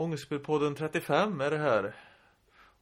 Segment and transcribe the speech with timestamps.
[0.00, 1.94] Ångestspelpodden 35 är det här.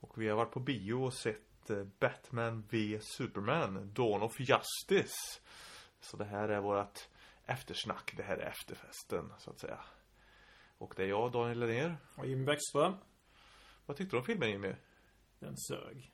[0.01, 5.41] Och vi har varit på bio och sett eh, Batman v Superman, Dawn of Justice.
[6.01, 7.09] Så det här är vårt
[7.45, 9.81] eftersnack, det här är efterfesten så att säga.
[10.79, 11.97] Och det är jag, Daniel Lennér.
[12.17, 12.95] Och Jimmy Bäckström.
[13.87, 14.75] Vad tyckte du om filmen Jimmy?
[15.39, 16.13] Den sög.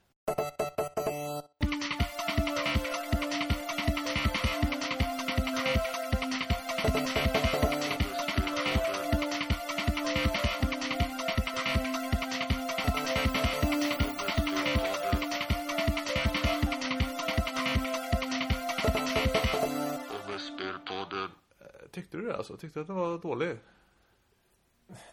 [22.75, 23.57] Tyckte att den var dålig?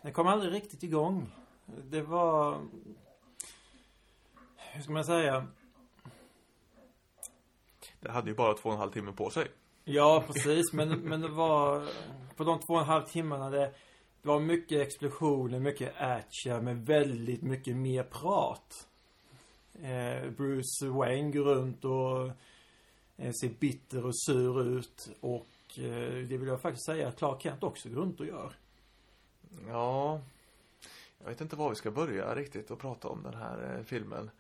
[0.03, 1.33] Den kom aldrig riktigt igång.
[1.91, 2.61] Det var...
[4.57, 5.47] Hur ska man säga?
[8.01, 9.49] Det hade ju bara två och en halv timme på sig.
[9.85, 10.73] Ja, precis.
[10.73, 11.89] Men, men det var...
[12.37, 13.75] På de två och en halv timmarna det,
[14.23, 18.89] det var mycket explosioner, mycket action, men väldigt mycket mer prat.
[19.75, 22.27] Eh, Bruce Wayne går runt och
[23.17, 25.11] eh, ser bitter och sur ut.
[25.21, 25.47] Och
[25.79, 28.53] eh, det vill jag faktiskt säga att Clark Kent också går runt och gör.
[29.69, 30.21] Ja,
[31.19, 34.31] jag vet inte var vi ska börja riktigt och prata om den här eh, filmen.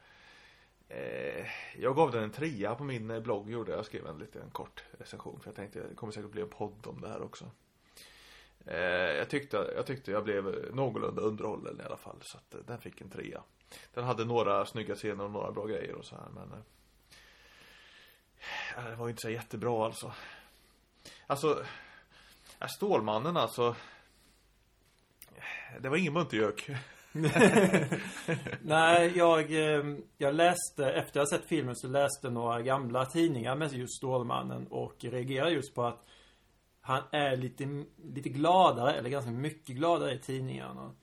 [0.88, 1.46] Eh,
[1.78, 3.78] jag gav den en trea på min eh, blogg gjorde jag.
[3.78, 6.86] Jag skrev en liten kort recension för jag tänkte det kommer säkert bli en podd
[6.86, 7.50] om det här också.
[8.66, 8.76] Eh,
[9.16, 12.78] jag, tyckte, jag tyckte jag blev någorlunda underhållen i alla fall så att eh, den
[12.78, 13.42] fick en trea.
[13.94, 16.48] Den hade några snygga scener och några bra grejer och så här men
[18.90, 20.12] det var ju inte så jättebra alltså.
[21.26, 21.64] Alltså,
[22.58, 23.74] ja, Stålmannen alltså
[25.80, 26.70] det var ingen muntergök.
[28.62, 33.72] Nej, jag, ehm, jag läste, efter jag sett filmen så läste några gamla tidningar med
[33.72, 36.06] just Stålmannen och reagerade just på att
[36.80, 40.94] han är lite, lite gladare, eller ganska mycket gladare i tidningarna.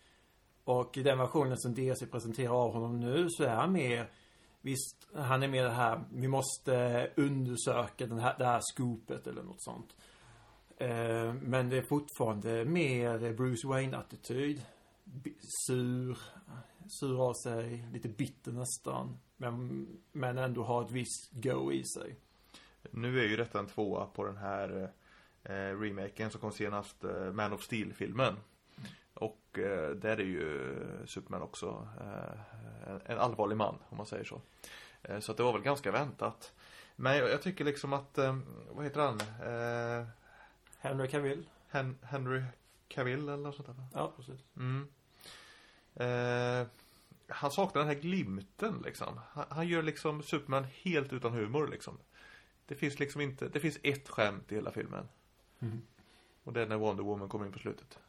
[0.63, 4.09] Och i den versionen som DC presenterar av honom nu så är han mer
[4.61, 9.43] Visst, han är mer det här, vi måste undersöka den här, det här skopet eller
[9.43, 9.95] något sånt.
[10.77, 14.61] Eh, men det är fortfarande mer Bruce Wayne-attityd.
[15.67, 16.17] Sur,
[16.87, 19.17] sur av sig, lite bitter nästan.
[19.37, 22.15] Men, men ändå har ett visst go i sig.
[22.91, 24.91] Nu är ju detta en tvåa på den här
[25.43, 28.35] eh, remaken som kom senast, eh, Man of Steel-filmen.
[29.19, 30.75] Och eh, där är ju
[31.05, 34.41] Superman också eh, en, en allvarlig man, om man säger så.
[35.03, 36.53] Eh, så att det var väl ganska väntat.
[36.95, 38.37] Men jag, jag tycker liksom att, eh,
[38.71, 39.19] vad heter han?
[39.19, 40.07] Eh,
[40.77, 41.45] Henry Cavill.
[41.69, 42.43] Hen Henry
[42.87, 43.75] Cavill eller något sånt där?
[43.93, 44.39] Ja, precis.
[44.57, 44.87] Mm.
[45.95, 46.67] Eh,
[47.27, 49.19] han saknar den här glimten liksom.
[49.31, 51.97] Han, han gör liksom Superman helt utan humor liksom.
[52.65, 55.07] Det finns liksom inte, det finns ett skämt i hela filmen.
[55.59, 55.81] Mm.
[56.43, 57.99] Och det är när Wonder Woman kommer in på slutet.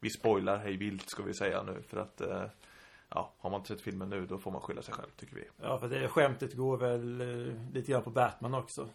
[0.00, 2.44] Vi spoilar hej vilt ska vi säga nu för att eh,
[3.10, 5.44] Ja, har man inte sett filmen nu då får man skylla sig själv tycker vi.
[5.62, 8.88] Ja, för det skämtet går väl eh, lite grann på Batman också.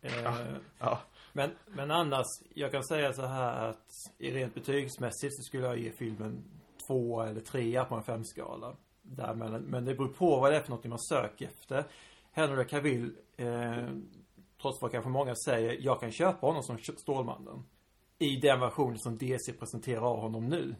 [0.00, 0.34] Eh,
[0.78, 1.00] Ja.
[1.32, 3.86] Men, men annars, jag kan säga så här att
[4.18, 6.44] i rent betygsmässigt så skulle jag ge filmen
[6.86, 8.76] två eller trea på en femskala.
[9.02, 11.84] Där, men, men det beror på vad det är för något man söker efter.
[12.32, 13.88] Henry Cavill, eh,
[14.62, 17.64] trots vad kanske många säger, jag kan köpa honom som Stålmannen.
[18.18, 20.74] I den versionen som DC presenterar av honom nu.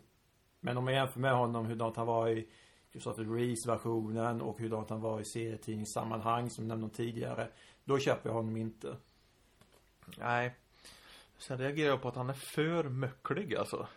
[0.61, 2.49] Men om man jämför med honom hurdant han var i
[2.91, 7.49] Christopher Reeves-versionen och hurdant han var i serietidningssammanhang som nämnde tidigare.
[7.85, 8.97] Då köper jag honom inte.
[10.19, 10.55] Nej.
[11.39, 13.89] Sen reagerar jag på att han är för möcklig alltså.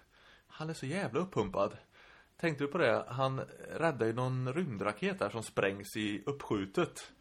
[0.47, 1.77] Han är så jävla uppumpad.
[2.37, 3.05] Tänkte du på det?
[3.07, 7.11] Han räddar ju någon rymdraket där som sprängs i uppskjutet.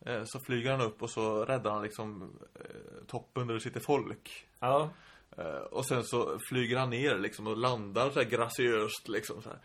[0.00, 3.80] Eh, Så flyger han upp och så räddar han liksom eh, toppen där det sitter
[3.80, 4.46] folk.
[4.60, 4.90] Ja.
[5.38, 9.48] Eh, Och sen så flyger han ner liksom och landar så här graciöst liksom så
[9.48, 9.58] här.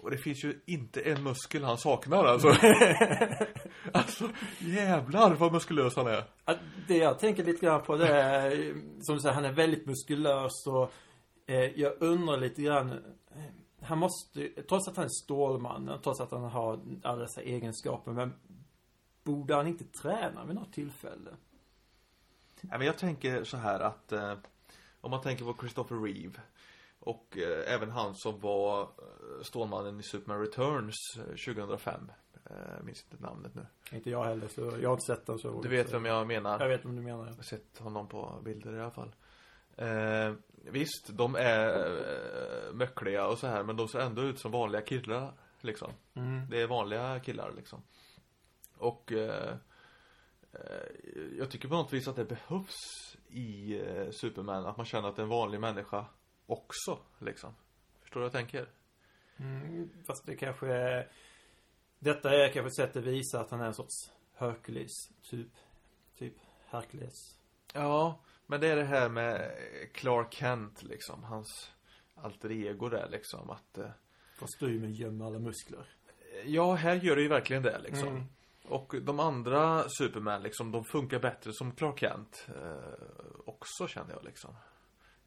[0.00, 2.48] Och det finns ju inte en muskel han saknar alltså.
[3.92, 4.28] alltså
[4.58, 6.24] jävlar vad muskulös han är.
[6.88, 8.50] Det jag tänker lite grann på det är,
[9.00, 10.92] som du säger, han är väldigt muskulös och
[11.46, 12.98] eh, jag undrar lite grann eh,
[13.82, 18.32] han måste, trots att han är Stålmannen, trots att han har alla dessa egenskaper, men
[19.24, 21.30] borde han inte träna vid något tillfälle?
[22.60, 24.34] Ja, men jag tänker så här att eh,
[25.04, 26.40] om man tänker på Christopher Reeve
[26.98, 32.10] och eh, även han som var eh, Stålmannen i Superman Returns eh, 2005.
[32.44, 33.66] Eh, jag minns inte namnet nu.
[33.92, 36.60] Inte jag heller, så jag har inte sett den så Du vet vem jag menar?
[36.60, 37.26] Jag vet vad du menar.
[37.26, 39.14] Jag har sett honom på bilder i alla fall.
[39.76, 40.32] Eh,
[40.70, 44.82] visst, de är eh, möckliga och så här men de ser ändå ut som vanliga
[44.82, 45.92] killar liksom.
[46.14, 46.48] Mm.
[46.50, 47.82] Det är vanliga killar liksom.
[48.76, 49.54] Och eh, eh,
[51.38, 52.76] jag tycker på något vis att det behövs
[53.28, 56.06] i eh, Superman att man känner att det är en vanlig människa
[56.46, 57.54] också liksom.
[58.00, 58.68] Förstår du vad jag tänker?
[59.36, 61.12] Mm, fast det kanske är...
[61.98, 64.92] Detta är kanske ett sätt att visa att han är en sorts Hercules,
[65.30, 65.50] typ.
[66.18, 66.34] Typ
[66.66, 67.38] Hercules.
[67.72, 69.58] Ja, men det är det här med
[69.92, 71.24] Clark Kent liksom.
[71.24, 71.72] Hans
[72.14, 73.50] alter ego där liksom.
[73.50, 73.90] Att, eh,
[74.38, 75.86] Kostymen gömmer alla muskler.
[76.44, 78.08] ja, här gör det ju verkligen det liksom.
[78.08, 78.26] Mm.
[78.68, 82.48] Och de andra Superman liksom, de funkar bättre som Clark Kent.
[82.48, 83.06] Eh,
[83.44, 84.56] också känner jag liksom.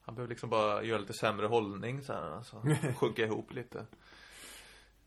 [0.01, 2.61] Han behöver liksom bara göra lite sämre hållning så här, alltså.
[2.95, 3.85] Sjunka ihop lite.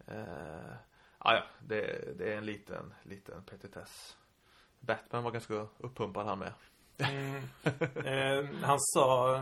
[0.07, 0.73] Eh,
[1.19, 4.17] ah, ja, det, det är en liten, liten petitess.
[4.81, 6.53] Batman var ganska uppumpad han med.
[6.99, 7.43] Mm.
[8.07, 9.41] eh, han sa,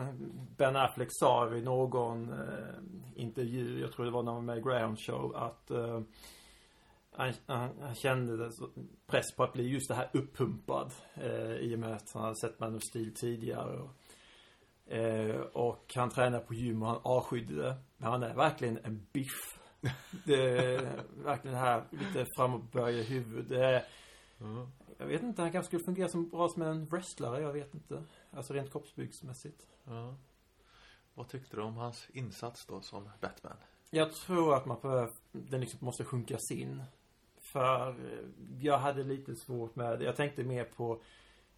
[0.57, 4.59] Ben Affleck sa vid någon eh, intervju, jag tror det var när han var med
[4.59, 6.01] i Graham Show, att eh,
[7.19, 8.51] han, han, han kände
[9.07, 10.93] press på att bli just det här uppumpad.
[11.15, 13.79] Eh, I och med att han hade sett Man of Steel tidigare.
[13.79, 17.77] Och, eh, och han tränar på gym och han avskydde det.
[17.97, 19.61] Men han är verkligen en biff.
[20.25, 23.45] Det är verkligen det här lite framåtböjda huvud.
[23.49, 23.85] Det är,
[24.99, 28.05] jag vet inte, han kanske skulle fungera som bra som en wrestlare, jag vet inte.
[28.31, 29.67] Alltså rent kroppsbyggsmässigt.
[29.85, 30.15] Ja.
[31.15, 33.57] Vad tyckte du om hans insats då som Batman?
[33.91, 36.83] Jag tror att man behöver, den liksom måste sjunkas in.
[37.53, 38.29] För eh,
[38.61, 40.05] jag hade lite svårt med det.
[40.05, 41.03] Jag tänkte mer på,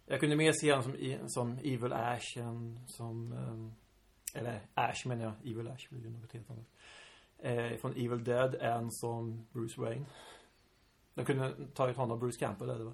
[0.05, 5.23] jag kunde mer se honom som, som Evil Ash än som, eh, eller Ash menar
[5.23, 6.67] jag, Evil Ash blir ju något helt annat.
[7.37, 10.05] Eh, från Evil Dead än som Bruce Wayne.
[11.13, 12.93] De kunde tagit honom Bruce Campbell eller va?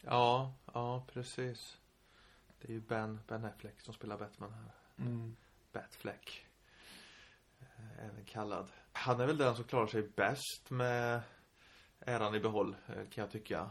[0.00, 1.78] Ja, ja precis.
[2.60, 4.72] Det är ju Ben, Ben Affleck som spelar Batman här.
[5.06, 5.36] Mm.
[5.72, 6.46] Batfleck.
[7.98, 8.68] Även kallad.
[8.92, 11.22] Han är väl den som klarar sig bäst med
[12.06, 13.70] äran i behåll, eh, kan jag tycka.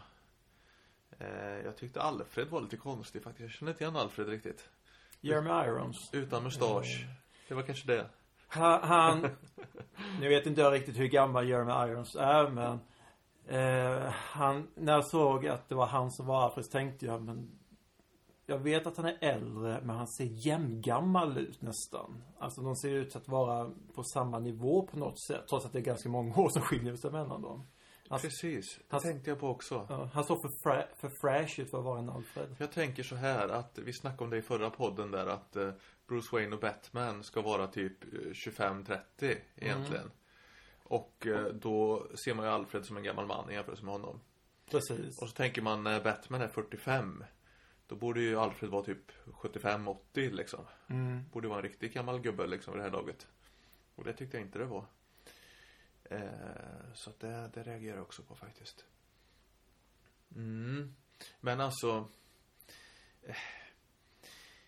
[1.20, 1.28] Eh,
[1.66, 3.42] Jag tyckte Alfred var lite konstig faktiskt.
[3.42, 4.70] Jag känner inte igen Alfred riktigt.
[5.22, 6.10] Jeremy Irons.
[6.14, 7.06] Utan mustasch.
[7.48, 8.06] Det var kanske det.
[8.48, 9.22] Han, han
[10.20, 12.80] nu vet inte jag riktigt hur gammal Jeremy Irons är men
[13.48, 17.22] eh, han, när jag såg att det var han som var Alfred så tänkte jag
[17.22, 17.52] men
[18.46, 22.24] jag vet att han är äldre men han ser jämngammal ut nästan.
[22.40, 25.80] Alltså de ser ut att vara på samma nivå på något sätt trots att det
[25.80, 27.68] är ganska många år som skiljer sig mellan dem.
[28.12, 29.86] Han, Precis, det han- tänkte jag på också.
[29.90, 32.56] ja, han såg för, fra, för fräsch ut för att vara en Alfred.
[32.60, 35.72] Jag tänker så här att vi snackade om det i förra podden där att eh,
[36.08, 40.12] Bruce Wayne och Batman ska vara typ eh, 25-30 egentligen.
[40.84, 44.20] Och eh, då ser man ju Alfred som en gammal man i jämförelse med honom.
[44.72, 45.22] Precis.
[45.22, 47.24] Och så tänker man när Batman är 45
[47.88, 50.66] Då borde ju Alfred vara typ 75-80 liksom.
[50.88, 51.30] Mm.
[51.32, 53.28] Borde vara en riktigt gammal gubbe liksom vid det här laget.
[53.96, 54.86] Och det tyckte jag inte det var.
[56.12, 58.86] Eh, så det, det reagerar jag också på faktiskt.
[60.36, 60.96] Mm.
[61.40, 62.08] Men alltså.
[63.24, 63.36] Eh,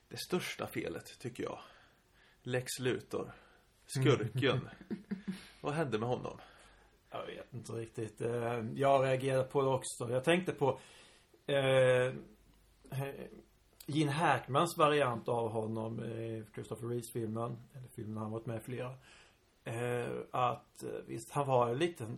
[0.08, 1.60] det största felet tycker jag.
[2.42, 3.32] Lex Luthor.
[3.86, 4.70] Skurken.
[5.62, 6.40] Vad hände med honom?
[7.10, 8.22] Jag vet inte riktigt.
[8.22, 10.10] Eh, Jag reagerade på det också.
[10.10, 10.80] Jag tänkte på
[11.46, 12.14] eh,
[13.86, 17.58] Gene Hackmans variant av honom i Christopher Reeves-filmen.
[17.74, 18.96] Eller filmen han varit med i flera.
[19.64, 22.18] Eh, att eh, visst, han var en liten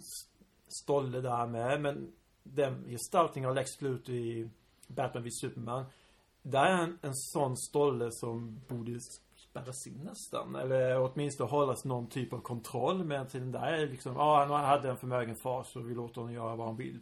[0.68, 1.82] stolle där med.
[1.82, 2.12] Men
[2.44, 4.50] den gestaltningen av Lex Luthor i
[4.88, 5.86] Batman Vid Superman.
[6.42, 9.00] Där är en, en sån stolle som borde
[9.36, 10.56] spärras in nästan.
[10.56, 13.04] Eller åtminstone hållas någon typ av kontroll.
[13.04, 16.22] Men till den där är liksom, ja han hade en förmögen far så vi låter
[16.22, 17.00] honom göra vad han vill.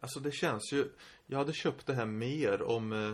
[0.00, 0.88] Alltså det känns ju
[1.26, 3.12] Jag hade köpt det här mer om eh,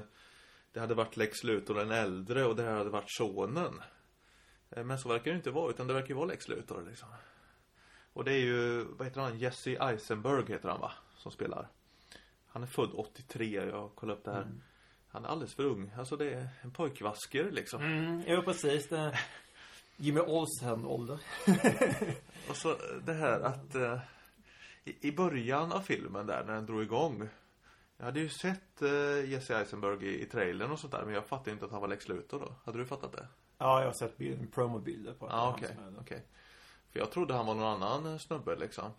[0.72, 3.80] Det hade varit Lex Luthor den äldre och det här hade varit sonen
[4.76, 7.08] men så verkar det inte vara utan det verkar ju vara Lex Luthor liksom
[8.12, 9.38] Och det är ju, vad heter han?
[9.38, 10.92] Jesse Eisenberg heter han va?
[11.16, 11.68] Som spelar
[12.46, 14.46] Han är född 83, jag kollade upp det här
[15.08, 18.88] Han är alldeles för ung, alltså det är en pojkvasker liksom Mm, jo precis.
[18.88, 19.18] Det
[19.96, 21.18] Jimmy Olsen-ålder.
[22.48, 23.98] Och så det här att eh,
[24.84, 27.28] i, I början av filmen där när den drog igång
[27.96, 31.26] Jag hade ju sett eh, Jesse Eisenberg i, i trailern och sånt där Men jag
[31.26, 33.26] fattade inte att han var Lex Luthor då Hade du fattat det?
[33.58, 36.22] Ja, jag har sett bild, promobilder på är Ja okej, okej.
[36.92, 38.90] För jag trodde han var någon annan snubbe liksom.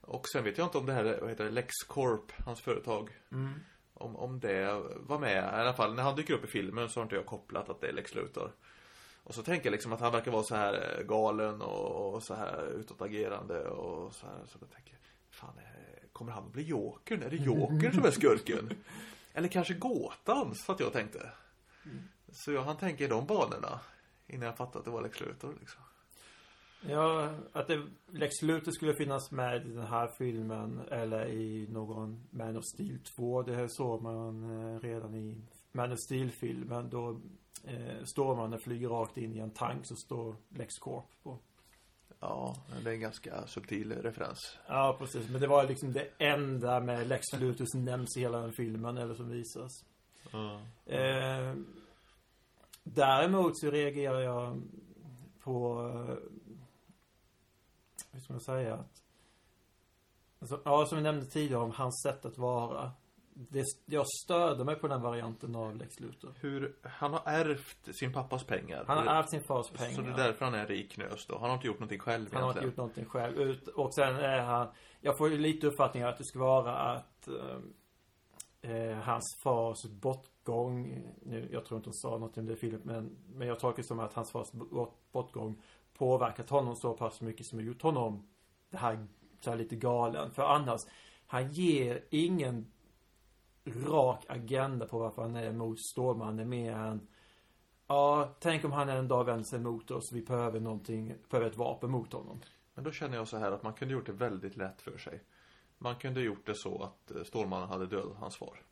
[0.00, 3.54] Och sen vet jag inte om det här, vad heter det, LexCorp, hans företag Mm.
[3.94, 7.00] om, om det var med, i alla fall när han dyker upp i filmen så
[7.00, 8.52] har inte jag kopplat att det är Lex Luthor.
[9.24, 12.22] Och så tänker jag liksom att han verkar vara så här eh, galen och, och
[12.22, 14.36] så här utåtagerande och så här.
[14.46, 14.94] Så jag tänker
[15.30, 17.22] Fan, eh, kommer han att bli Jokern?
[17.22, 18.70] Är det Jokern som är skurken?
[19.32, 21.30] Eller kanske Gåtan, så att jag tänkte
[22.32, 23.80] Så jag han tänker i de banorna
[24.26, 25.82] Innan jag fattade att det var Lex Luthor liksom
[26.80, 32.26] Ja, att det, Lex Luthor skulle finnas med i den här filmen eller i någon
[32.30, 33.42] Man of Steel 2.
[33.42, 35.36] Det här såg man eh, redan i
[35.72, 36.90] Man of Steel-filmen.
[36.90, 37.20] Då
[37.64, 41.38] eh, Stålmannen flyger rakt in i en tank så står Lex Corp på.
[42.20, 44.58] Ja, det är en ganska subtil referens.
[44.68, 45.30] Ja, precis.
[45.30, 48.98] Men det var liksom det enda med Lex Luthor som nämns i hela den filmen,
[48.98, 49.84] eller som visas.
[50.32, 50.60] Ja.
[50.86, 51.54] Eh,
[52.94, 54.62] däremot så reagerar jag
[55.40, 56.16] på, eh,
[58.12, 58.74] hur ska man säga?
[58.74, 59.02] Att,
[60.40, 62.92] alltså, ja, som vi nämnde tidigare om hans sätt att vara.
[63.40, 66.34] Det, jag störde mig på den varianten av Lex Luthor.
[66.40, 68.84] Hur, han har ärvt sin pappas pengar.
[68.86, 69.94] Han har ärvt sin fars pengar.
[69.94, 71.38] Så det är därför han är rik nös då.
[71.38, 72.68] Han har inte gjort någonting själv Han har inte egentligen.
[72.68, 73.38] gjort någonting själv.
[73.38, 74.68] Ut, och sen är han,
[75.00, 77.58] jag får ju lite uppfattningen att det ska vara att eh,
[78.62, 82.84] eh, hans fars bortgång, nu, jag tror inte hon sa något om det Filip.
[82.84, 84.48] men, men jag tolkar det som att hans fars
[85.12, 85.62] bortgång
[85.94, 88.28] påverkat honom så pass mycket som har gjort honom
[88.70, 89.06] det här,
[89.40, 90.30] så här lite galen.
[90.30, 90.80] För annars,
[91.26, 92.72] han ger ingen
[93.64, 97.08] rak agenda på varför han är emot Stålmannen mer än
[97.90, 100.12] Ja, tänk om han en dag vänder sig mot oss.
[100.12, 102.40] Vi behöver någonting, behöver ett vapen mot honom.
[102.74, 105.22] Men då känner jag så här att man kunde gjort det väldigt lätt för sig.
[105.78, 108.62] Man kunde gjort det så att eh, Stålmannen hade dödat hans far.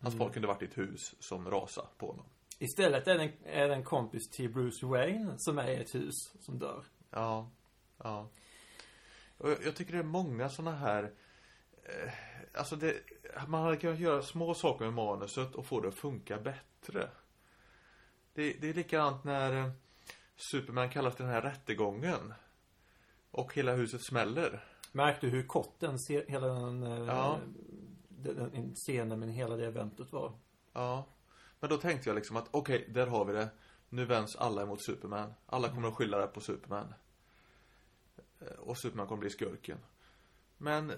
[0.00, 0.26] Hans Mm.
[0.26, 2.26] far kunde varit i ett hus som rasade på honom.
[2.58, 5.94] Istället är det, en, är det en kompis till Bruce Wayne som är i ett
[5.94, 6.84] hus som dör.
[7.10, 7.50] Ja,
[7.98, 8.28] ja.
[9.38, 11.12] Och jag, jag tycker det är många såna här
[11.84, 12.12] eh,
[12.54, 12.94] Alltså det
[13.48, 17.10] Man hade kunnat göra små saker med manuset och få det att funka bättre
[18.34, 19.70] Det, det är likadant när eh,
[20.36, 22.34] Superman kallas till den här rättegången
[23.30, 27.38] Och hela huset smäller Märkte du hur kort den, hela den, eh, Ja.
[28.08, 30.32] den, den scenen med hela det eventet var?
[30.72, 31.04] Ja
[31.60, 33.48] Men då tänkte jag liksom att okej, där har vi det
[33.88, 36.94] Nu vänds alla emot Superman Alla kommer att skylla det på Superman
[38.40, 39.78] Eh, Och Superman kommer bli skurken
[40.58, 40.92] Men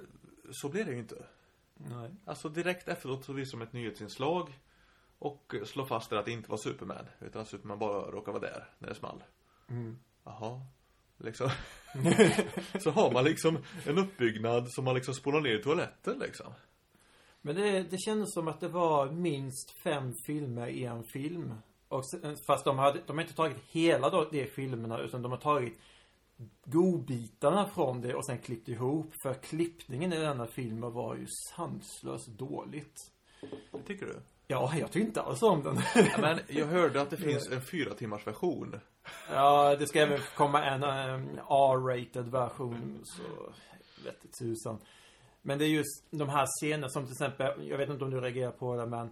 [0.50, 1.26] så blir det ju inte
[1.74, 2.10] Nej.
[2.24, 4.58] Alltså direkt efteråt så visar de ett nyhetsinslag
[5.18, 8.68] Och slår fast att det inte var Superman Utan att Superman bara råkade vara där
[8.78, 9.24] när det small
[9.68, 9.98] Mm.
[10.24, 10.60] Jaha
[11.20, 11.50] Liksom
[12.80, 16.52] Så har man liksom en uppbyggnad som man liksom spolar ner i toaletten liksom
[17.42, 21.54] Men det, det kändes som att det var minst fem filmer i en film.
[21.88, 25.38] Och, sen- fast de, hade, de har inte tagit hela de filmerna utan de har
[25.38, 25.78] tagit
[26.64, 29.14] godbitarna från det och sen klippt ihop.
[29.22, 32.96] För klippningen i denna filmen var ju sanslöst dåligt.
[33.72, 34.20] Det tycker du?
[34.50, 35.80] Ja, jag tyckte inte alls om den.
[35.94, 38.80] Ja, men jag hörde att det finns en fyra timmars version
[39.30, 43.00] ja, det ska även komma en um, R-rated version.
[43.04, 43.22] Så,
[44.04, 44.78] vette tusan.
[45.42, 48.20] Men det är just de här scenerna som till exempel, jag vet inte om du
[48.20, 49.10] reagerar på det men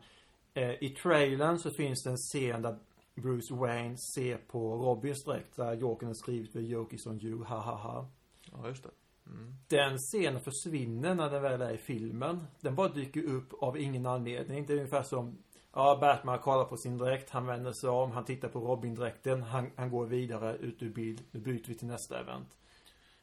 [0.54, 2.78] eh, I trailern så finns det en scen där
[3.14, 7.45] Bruce Wayne ser på Robins dräkt där Jokern har skrivit The joke is on you,
[7.45, 8.09] ha ha ha.
[8.52, 8.90] Ja, just det
[9.30, 9.54] mm.
[9.68, 12.47] Den scenen försvinner när den väl är i filmen.
[12.61, 14.66] Den bara dyker upp av ingen anledning.
[14.66, 15.38] Det är ungefär som
[15.73, 19.70] Ja, Batman kollar på sin dräkt, han vänder sig om, han tittar på Robin-dräkten, han,
[19.76, 21.20] han går vidare ut ur bild.
[21.30, 22.49] Nu byter vi till nästa event.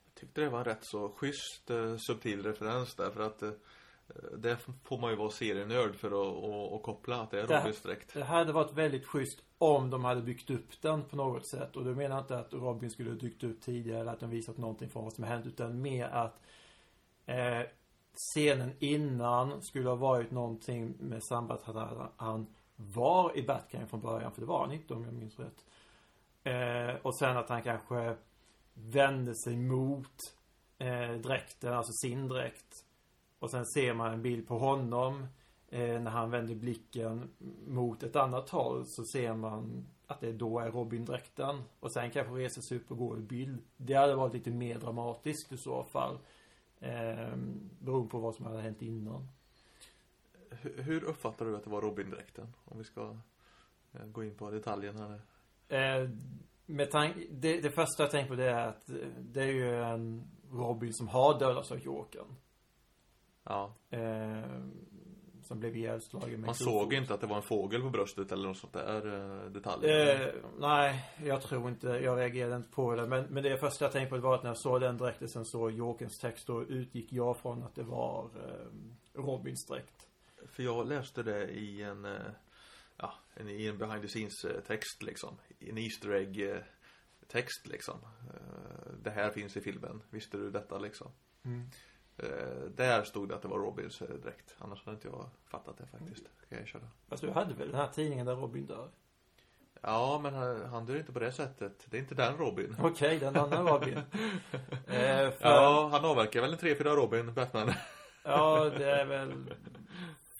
[0.05, 3.51] Jag tyckte det var rätt så schysst eh, subtil referens där för att eh,
[4.37, 7.81] Det får man ju vara serienörd för att och, och koppla att det är Robins
[7.81, 11.75] dräkt Det hade varit väldigt schysst om de hade byggt upp den på något sätt.
[11.75, 14.29] Och då menar jag inte att Robin skulle ha dykt upp tidigare eller att de
[14.29, 15.45] visat någonting från vad som hänt.
[15.45, 16.39] Utan mer att
[17.25, 17.61] eh,
[18.33, 22.47] scenen innan skulle ha varit någonting med samband att han-
[22.77, 24.31] var i Batman från början.
[24.31, 25.65] För det var han inte om jag minns rätt.
[26.43, 28.15] Eh, och sen att han kanske
[28.73, 30.13] vände sig mot
[30.77, 32.73] eh, dräkten, alltså sin dräkt.
[33.39, 35.27] Och sen ser man en bild på honom
[35.77, 37.29] när han vänder blicken
[37.67, 41.63] mot ett annat håll så ser man att det då är Robin-dräkten.
[41.79, 43.63] Och sen kanske reser sig upp och går i bild.
[43.77, 46.19] Det hade varit lite mer dramatiskt i så fall.
[46.79, 47.35] Eh,
[47.79, 49.27] beroende på vad som hade hänt innan.
[50.49, 52.47] Hur, hur uppfattar du att det var Robin-dräkten?
[52.65, 53.17] Om vi ska
[53.93, 55.21] eh, gå in på detaljen här
[55.67, 56.09] Eh,
[56.65, 59.83] med tanke, det, det första jag tänker på det är att eh, det är ju
[59.83, 62.35] en Robin som har dödats av Jokern.
[63.43, 64.61] Ja Eh,
[65.47, 68.47] som blev ihjälslagen med Man såg inte att det var en fågel på bröstet eller
[68.47, 69.07] något sånt där
[69.45, 73.07] eh, detaljer Eh, nej, jag tror inte, jag reagerade inte på det.
[73.07, 75.45] Men, men det första jag tänkte på var att när jag såg den dräkten sen
[75.45, 80.07] såg Jokerns text då utgick jag från att det var eh, Robins dräkt.
[80.51, 82.11] För jag läste det i en eh,
[82.97, 86.61] Ja, en, i en behind the scenes eh, text liksom En Easter egg
[87.27, 87.99] text liksom
[89.03, 91.11] Det här finns i filmen, visste du detta liksom?
[91.45, 91.51] Eh,
[92.75, 95.85] Där stod det att det var Robins eh, dräkt Annars hade inte jag fattat det
[95.85, 98.89] faktiskt Ska jag erkänna Fast du hade väl den här tidningen där Robin dör?
[99.81, 103.19] Ja men han, han dör inte på det sättet Det är inte den Robin Okej,
[103.19, 103.97] den andra Robin.
[103.97, 104.03] eh,
[105.31, 107.71] för, Ja, han avverkar väl en tre, fyra Robin, Batman
[108.23, 109.53] Ja, det är väl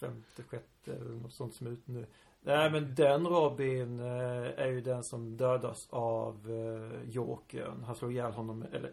[0.00, 2.06] femte, sjätte eller något sånt som är ute nu.
[2.40, 4.06] Nej men den Robin eh,
[4.60, 7.84] är ju den som dödas av eh, Jokern.
[7.84, 8.92] Han slår ihjäl honom, eller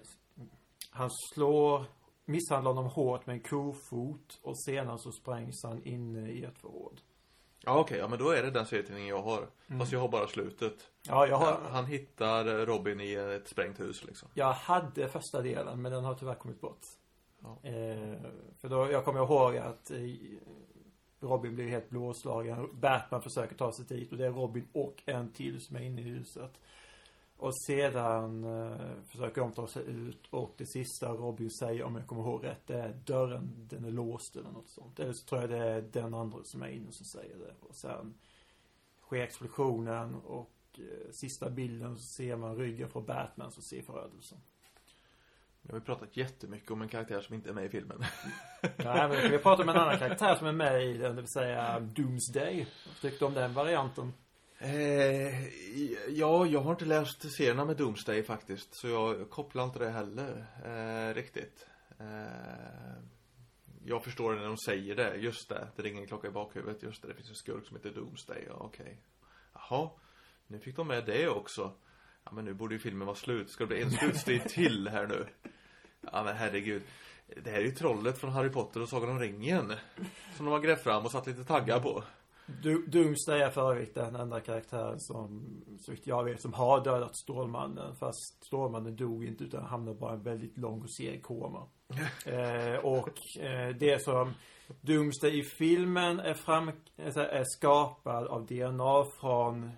[0.91, 1.85] han slår,
[2.25, 7.01] misshandlar honom hårt med en kofot och senare så sprängs han inne i ett förråd.
[7.65, 9.47] Ja okej, ja men då är det den serietidningen jag har.
[9.79, 10.73] Fast jag har bara slutet.
[11.07, 14.29] Ja, jag har, Han hittar Robin i ett sprängt hus liksom.
[14.33, 16.81] jag hade första delen men den har tyvärr kommit bort.
[17.39, 17.69] Ja.
[17.69, 18.21] Eh,
[18.57, 19.97] för då, jag kommer ihåg att eh,
[21.19, 22.69] Robin blir helt blåslagen.
[22.73, 26.01] Batman försöker ta sig dit och det är Robin och en till som är inne
[26.01, 26.59] i huset.
[27.43, 32.07] Och sedan eh, försöker de ta sig ut och det sista Robin säger, om jag
[32.07, 34.99] kommer ihåg rätt, det är dörren, den är låst eller något sånt.
[34.99, 37.53] Eller så tror jag det är den andra som är inne som säger det.
[37.59, 38.13] Och sen
[39.01, 44.37] sker explosionen och eh, sista bilden så ser man ryggen från Batman som ser förödelsen.
[45.61, 47.97] Jag har ju pratat jättemycket om en karaktär som inte är med i filmen.
[48.61, 51.31] Nej, men vi pratar om en annan karaktär som är med i den, det vill
[51.31, 52.67] säga Doomsday.
[52.87, 54.13] Vad tyckte du om den varianten?
[54.63, 55.47] Eh,
[56.07, 58.75] ja, jag har inte läst serierna med Doomsday faktiskt.
[58.75, 61.67] Så jag kopplar inte det heller eh, riktigt.
[61.99, 63.03] Eh,
[63.85, 65.15] jag förstår det när de säger det.
[65.15, 66.83] Just det, det ringer en klocka i bakhuvudet.
[66.83, 68.43] Just det, det finns en skurk som heter Doomsday.
[68.47, 68.97] Ja, okej.
[69.53, 69.89] Jaha,
[70.47, 71.73] nu fick de med det också.
[72.23, 73.49] Ja, men nu borde ju filmen vara slut.
[73.49, 75.27] Ska det bli en slutstrid till här nu?
[76.11, 76.83] Ja, men herregud.
[77.43, 79.73] Det här är ju trollet från Harry Potter och Sagan om ringen.
[80.35, 82.03] Som de har grävt fram och satt lite taggar på.
[82.45, 86.83] Do- Doomsday är för övrigt den enda karaktären som, så vitt jag vet, som har
[86.83, 87.95] dödat Stålmannen.
[87.95, 91.67] Fast Stålmannen dog inte utan hamnade bara i en väldigt lång och seg koma.
[92.25, 94.33] eh, och eh, det som
[94.81, 96.71] Doomsday i filmen är fram,
[97.05, 99.71] alltså, är skapad av DNA från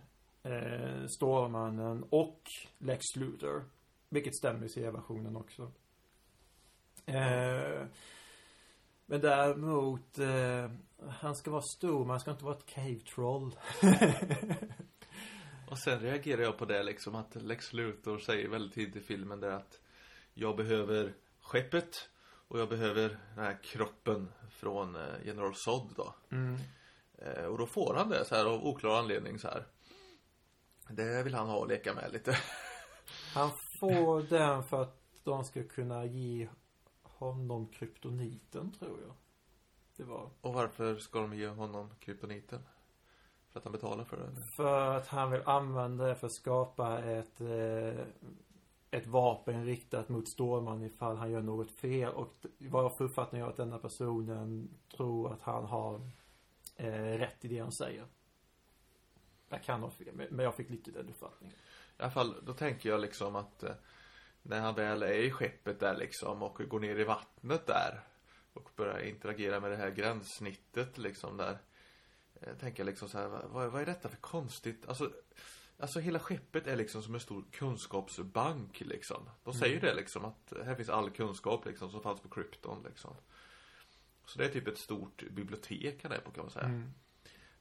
[0.43, 2.41] eh, Stålmannen och
[2.77, 3.63] Lex Luthor.
[4.09, 5.71] Vilket stämmer i serieversionen också.
[7.05, 7.87] Eh,
[9.05, 10.71] men däremot, eh,
[11.09, 13.55] han ska vara stor, men han ska inte vara ett cave troll.
[15.67, 19.39] Och sen reagerar jag på det liksom att Lex Luthor säger väldigt tidigt i filmen
[19.39, 19.79] där att
[20.33, 22.09] jag behöver skeppet
[22.47, 26.15] och jag behöver den här kroppen från eh, General Zod då.
[26.31, 26.57] Mm.
[27.17, 29.65] Eh, och då får han det så här av oklar anledning så här.
[30.89, 32.37] Det vill han ha och leka med lite.
[33.33, 36.49] Han får den för att de ska kunna ge
[37.03, 39.15] honom kryptoniten, tror jag.
[39.97, 40.29] Det var.
[40.41, 42.59] Och varför ska de ge honom kryptoniten?
[43.49, 44.41] För att han betalar för det?
[44.41, 48.05] För att han vill använda det för att skapa ett, eh,
[48.91, 52.13] ett vapen riktat mot Stålman ifall han gör något fel.
[52.13, 56.01] Och vad jag uppfattning av att denna personen tror att han har
[56.75, 58.05] eh, rätt i det han säger.
[59.49, 61.55] Jag kan ha fel, men men jag fick lite den uppfattningen.
[61.97, 63.71] I alla fall, då tänker jag liksom att eh,
[64.41, 68.03] när han väl är i skeppet där liksom och går ner i vattnet där
[68.55, 71.57] och börjar interagera med det här gränssnittet liksom där.
[72.41, 74.87] Eh, tänker jag liksom så här, vad, vad är detta för konstigt?
[74.87, 75.11] Alltså,
[75.79, 79.29] alltså hela skeppet är liksom som en stor kunskapsbank liksom.
[79.43, 82.83] De säger ju det liksom att här finns all kunskap liksom som fanns på Krypton
[82.87, 83.15] liksom.
[84.25, 86.91] Så det är typ ett stort bibliotek han är på kan man säga.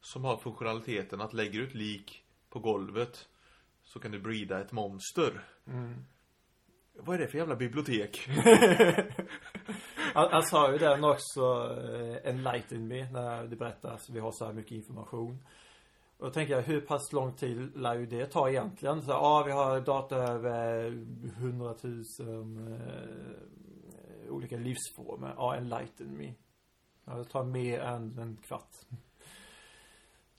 [0.01, 3.29] Som har funktionaliteten att lägger du ett lik på golvet
[3.85, 5.45] så kan du breeda ett monster.
[5.67, 6.05] Mm.
[6.93, 8.29] Vad är det för jävla bibliotek?
[10.15, 11.41] Han, han sa ju den också,
[11.83, 15.39] eh, enlighten me, när det berättas vi har så här mycket information.
[16.19, 19.03] Och då tänker jag, hur pass lång tid lär ju det ta egentligen?
[19.03, 20.91] Så, ja, vi har data över
[21.39, 25.35] hundratusen eh, olika livsformer.
[25.37, 26.35] Ja, enlighten me.
[27.05, 28.77] Ja, det tar mer än en kvart.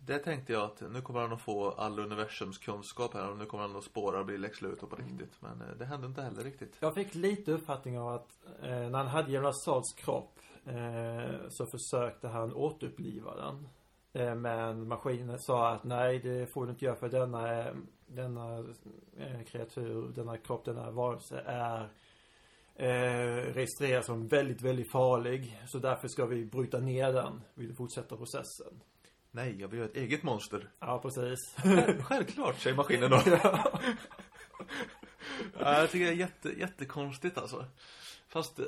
[0.05, 3.45] Det tänkte jag att nu kommer han att få all universums kunskap här och nu
[3.45, 5.41] kommer han att spåra och bli Lex Luthor på riktigt.
[5.41, 6.77] Men eh, det hände inte heller riktigt.
[6.79, 8.29] Jag fick lite uppfattning av att
[8.61, 13.67] eh, när han hade Jonas Sads kropp eh, så försökte han återuppliva den.
[14.13, 17.75] Eh, men maskinen sa att nej, det får du inte göra för denna, eh,
[18.07, 18.57] denna
[19.17, 21.89] eh, kreatur, denna kropp, denna varelse är
[22.75, 25.61] eh, registrerad som väldigt, väldigt farlig.
[25.67, 27.41] Så därför ska vi bryta ner den.
[27.53, 28.81] Vill fortsätta processen?
[29.35, 30.69] Nej, jag vill göra ett eget monster.
[30.79, 31.55] Ja, precis.
[31.57, 33.21] Själv- Självklart, säger maskinen då.
[33.43, 33.79] ja.
[35.59, 37.65] Ja, jag tycker det är jätte, jättekonstigt alltså.
[38.27, 38.65] Fast eh,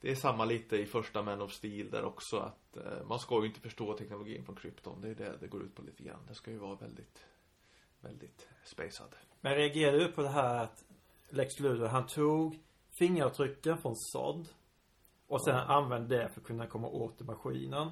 [0.00, 3.40] det är samma lite i första Man of Steel där också att eh, man ska
[3.40, 5.00] ju inte förstå teknologin från Krypton.
[5.00, 6.20] Det är det det går ut på lite grann.
[6.28, 7.24] Det ska ju vara väldigt,
[8.00, 9.14] väldigt spacad.
[9.40, 10.84] Men reagerade du på det här att
[11.28, 12.58] Lex Luthor, han tog
[12.90, 14.48] fingeravtrycken från Sod
[15.26, 17.90] och sen använde det för att kunna komma åt maskinen.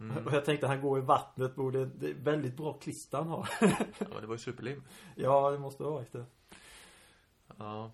[0.00, 0.26] Mm.
[0.26, 3.48] Och jag tänkte han går i vattnet, borde, det är väldigt bra klister han har.
[3.60, 4.82] Ja, men det var ju superlim.
[5.14, 6.24] ja, det måste ha varit det.
[7.58, 7.92] Ja.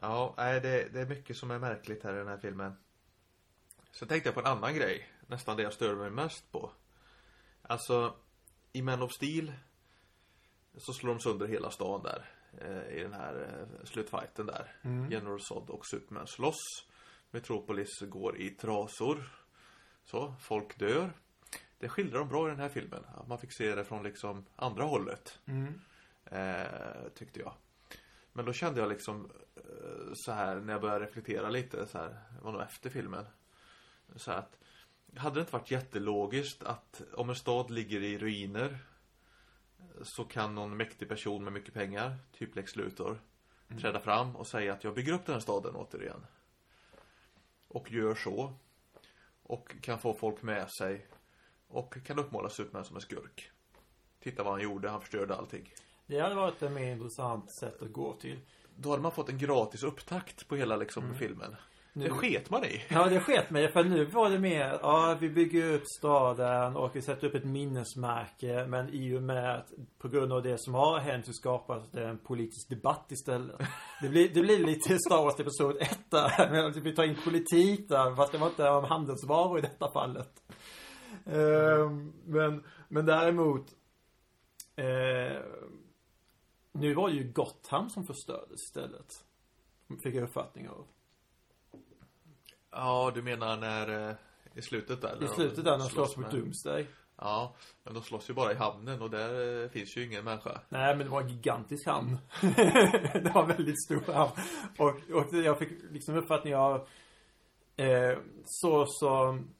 [0.00, 2.72] Ja, nej, det, det är mycket som är märkligt här i den här filmen.
[3.90, 5.08] Så tänkte jag på en annan grej.
[5.26, 6.70] Nästan det jag störde mig mest på.
[7.62, 8.14] Alltså,
[8.72, 9.52] I Man of Steel
[10.76, 12.24] så slår de sönder hela stan där.
[12.60, 14.76] Eh, I den här eh, slutfighten där.
[14.82, 15.10] Mm.
[15.10, 16.86] General Zod och Superman slåss.
[17.30, 19.30] Metropolis går i trasor.
[20.04, 21.12] Så, folk dör.
[21.78, 23.04] Det skildrar de bra i den här filmen.
[23.14, 25.38] Att man fick se det från liksom andra hållet.
[25.46, 25.80] Mm.
[26.24, 27.54] Eh, tyckte jag.
[28.32, 32.08] Men då kände jag liksom eh, så här när jag började reflektera lite så här.
[32.08, 33.24] Det var nog efter filmen.
[34.16, 34.58] Så här att.
[35.16, 38.78] Hade det inte varit jättelogiskt att om en stad ligger i ruiner.
[40.02, 43.18] Så kan någon mäktig person med mycket pengar, typ Lex Luthor.
[43.80, 46.26] Träda fram och säga att jag bygger upp den här staden återigen.
[47.68, 48.54] Och gör så.
[49.42, 51.06] Och kan få folk med sig.
[51.68, 53.50] Och kan uppmåla Superman som en skurk.
[54.22, 55.72] Titta vad han gjorde, han förstörde allting.
[56.06, 58.38] Det hade varit ett mer intressant sätt att gå till.
[58.76, 61.56] Då hade man fått en gratis upptakt på hela liksom filmen.
[61.92, 62.82] Det Nu- sket man i.
[62.88, 63.72] Ja, det sket mig.
[63.72, 67.44] För nu var det mer, ja, vi bygger upp staden och vi sätter upp ett
[67.44, 68.66] minnesmärke.
[68.68, 72.04] Men i och med att på grund av det som har hänt så skapas det
[72.08, 73.56] en politisk debatt istället.
[74.02, 76.80] Det blir, det blir lite Star Wars episod 1 där.
[76.80, 78.14] Vi tar in politik där.
[78.16, 80.30] Fast det var inte om handelsvaror i detta fallet.
[81.26, 83.74] Ehm, men, men däremot.
[84.76, 85.42] Eh,
[86.72, 89.24] nu var det ju Gotham som förstördes istället.
[90.02, 90.86] Fick jag uppfattning av.
[92.70, 94.08] Ja, du menar när...
[94.10, 94.14] eh,
[94.54, 95.24] I slutet där?
[95.24, 96.86] I slutet där när de slåss mot Doomsday.
[97.16, 100.60] Ja, men de slåss ju bara i hamnen och där eh, finns ju ingen människa.
[100.68, 102.18] Nej, men det var en gigantisk hamn.
[103.12, 104.30] det var en väldigt stor hamn.
[104.78, 106.88] Och, och jag fick liksom uppfattning av
[107.76, 109.54] eh, så som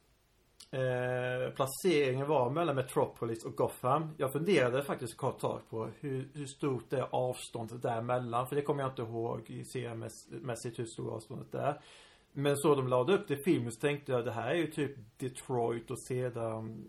[0.71, 4.09] eh, placeringen var mellan Metropolis och Gotham.
[4.17, 8.47] Jag funderade faktiskt ett kort tag på hur, hur stort det är avståndet däremellan.
[8.47, 11.81] För det kommer jag inte ihåg i seriemässigt hur stort avståndet är.
[12.31, 14.67] Men så de lade upp det i filmen så tänkte jag det här är ju
[14.67, 16.85] typ Detroit och sedan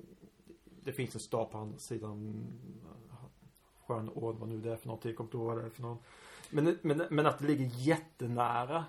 [0.85, 2.47] det finns en stad på andra sidan
[3.87, 5.09] sjön Åd, vad nu det är för någonting.
[5.09, 5.99] Jag kommer inte ihåg vad det är för någon.
[6.51, 8.85] Men, men, men att det ligger jättenära.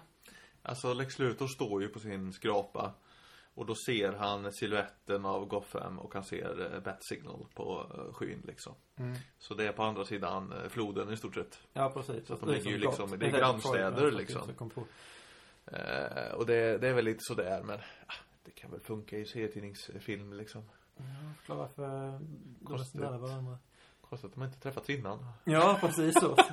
[0.62, 2.94] Alltså Lex Luthor står ju på sin skrapa.
[3.54, 8.14] Och då ser han siluetten av Gotham och han ser eh, Bat Signal på eh,
[8.14, 8.76] skyn liksom.
[9.40, 11.60] Så det är på andra sidan eh, floden i stort sett.
[11.74, 12.28] Ja, precis.
[12.28, 14.86] Så att de Det är ligger ju som liksom- det är grannstäder, Detroit, liksom.
[15.66, 19.26] Eh, och det, det är väl lite sådär men ah, det kan väl funka i
[19.26, 20.64] serietidningsfilm liksom.
[20.98, 21.04] Ja,
[21.38, 22.20] förklara varför
[22.60, 23.58] de är så nära varandra.
[24.02, 25.26] Konstigt att de inte träffats innan.
[25.44, 26.38] Ja, precis så.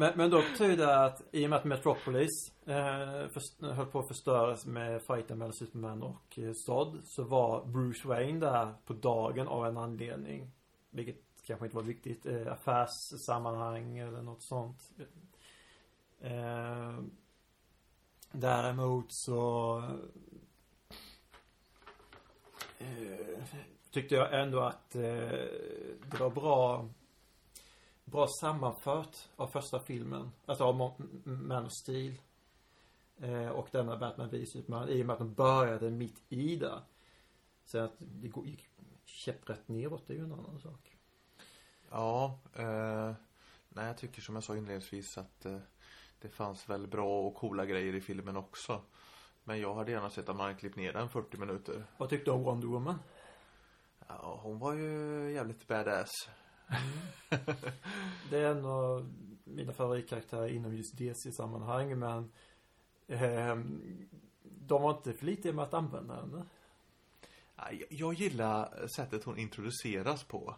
[0.00, 3.98] Men, men då betyder det att i och med att Metropolis eh, för, höll på
[3.98, 8.92] att förstöras med fighten mellan Superman och eh, Zod så var Bruce Wayne där på
[8.92, 10.50] dagen av en anledning.
[10.90, 12.26] Vilket kanske inte var viktigt.
[12.26, 14.90] Eh, affärssammanhang eller något sånt.
[16.20, 16.98] Eh,
[18.32, 19.78] däremot så
[22.78, 23.44] eh,
[23.90, 25.02] tyckte jag ändå att eh,
[26.10, 26.88] det var bra
[28.10, 30.30] bra sammanfört av första filmen.
[30.46, 30.94] Alltså av
[31.24, 32.14] Man of Steel.
[33.20, 34.88] Eh, och denna Batman v Superman.
[34.88, 36.80] I och med att de började mitt i där.
[37.64, 38.68] Så att det gick
[39.04, 40.96] käpprätt neråt, det är ju en annan sak.
[41.90, 43.12] Ja, eh,
[43.68, 45.58] nej jag tycker som jag sa inledningsvis att eh,
[46.20, 48.82] det fanns väl bra och coola grejer i filmen också.
[49.44, 51.84] Men jag hade gärna sett att man klippt ner den 40 minuter.
[51.96, 52.98] Vad tyckte du om Wonder Woman?
[54.08, 56.10] Ja, hon var ju jävligt badass.
[58.30, 59.12] Det är en av
[59.44, 62.30] mina favoritkaraktärer inom just DC-sammanhang, men
[63.08, 63.82] ehm,
[64.42, 66.44] de var inte flitiga med att använda henne.
[67.56, 70.54] Ja, Jag, gillar sättet hon introduceras på.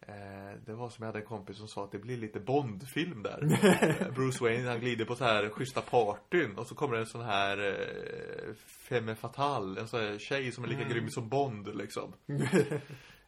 [0.00, 3.22] Eh, det var som jag hade en kompis som sa att det blir lite Bond-film
[3.22, 3.42] där.
[3.42, 7.06] Eh, Bruce Wayne han glider på så här schyssta partyn och så kommer det en
[7.06, 11.76] sån här eh, Femme Fatale, en sån här tjej som är lika grym som Bond
[11.76, 12.12] liksom.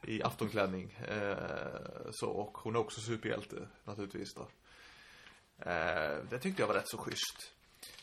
[0.02, 0.92] I aftonklänning.
[0.92, 4.48] Eh, så, och hon är också superhjälte naturligtvis då.
[5.58, 7.54] Eh, det tyckte jag var rätt så schysst.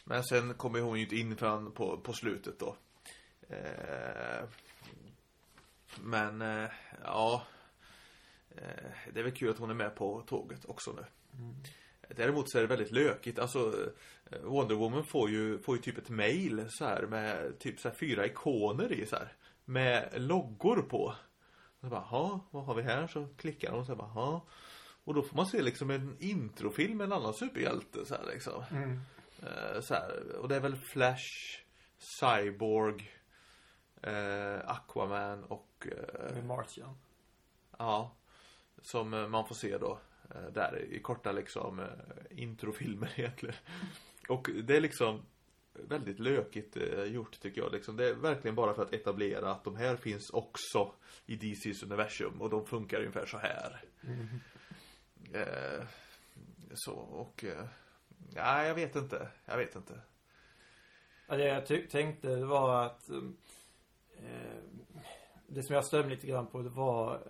[0.03, 2.75] Men sen kommer hon ju inte in förrän på, på slutet då.
[3.49, 4.43] Eh,
[6.01, 6.69] men, eh,
[7.03, 7.43] ja.
[8.55, 11.05] Eh, det är väl kul att hon är med på tåget också nu.
[12.15, 13.39] Däremot så är det väldigt lökigt.
[13.39, 13.89] Alltså
[14.31, 17.89] eh, Wonder Woman får ju, får ju typ ett mail så här med typ så
[17.89, 19.33] här fyra ikoner i så här.
[19.65, 21.15] Med loggor på.
[21.85, 23.07] Så bara, "Jaha, vad har vi här?
[23.07, 24.41] Så klickar hon och så bara, "Jaha."
[25.03, 28.63] Och då får man se liksom en introfilm med en annan superhjälte så här liksom.
[29.43, 31.59] Eh, så här, och det är väl Flash,
[31.97, 33.11] Cyborg,
[34.01, 36.97] eh, Aquaman och eh, Martian.
[37.77, 38.15] Ja.
[38.81, 39.99] Som eh, man får se då.
[40.35, 41.81] eh, Där i korta liksom
[42.29, 43.55] introfilmer egentligen.
[44.29, 45.25] Och det är liksom
[45.87, 47.71] väldigt lökigt eh, gjort tycker jag.
[47.71, 50.91] Liksom, det är verkligen bara för att etablera att de här finns också
[51.25, 53.83] i DCs universum och de funkar ungefär så här.
[55.33, 55.85] Eh,
[56.73, 57.65] så och eh,
[58.35, 59.27] Nej, jag vet inte.
[59.45, 60.01] Jag vet inte.
[61.27, 63.23] Ja, det jag tänkte var att eh,
[65.47, 67.27] det som jag störde mig lite grann på det var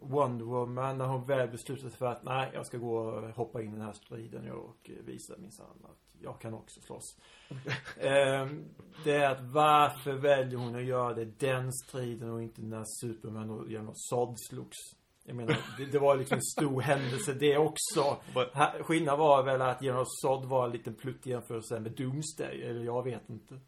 [0.00, 3.62] Wonder Woman när hon väl beslutade sig för att nej, jag ska gå och hoppa
[3.62, 7.16] in i den här striden och visa minsann att jag kan också slåss.
[7.96, 8.46] eh,
[9.04, 13.50] det är att varför väljer hon att göra det den striden och inte när Superman
[13.50, 14.76] och genom Sod slogs?
[15.24, 18.16] Jag menar, det, det var liksom en stor händelse det också.
[18.80, 23.02] Skillnaden var väl att genom Sod var en liten plutt jämförelse med Doomsday, eller jag
[23.02, 23.60] vet inte.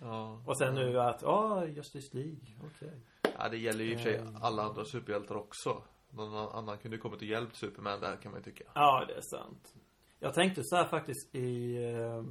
[0.00, 0.42] Ja.
[0.46, 3.00] Och sen nu att, ja, ah, Justice League, okej.
[3.38, 4.44] Ja, det gäller ju i och för sig Eh.
[4.44, 5.82] alla andra superhjältar också.
[6.10, 8.64] Någon annan kunde ju kommit och hjälpt Superman där kan man ju tycka.
[8.74, 9.74] Ja, det är sant.
[10.18, 12.22] Jag tänkte så här faktiskt i eh,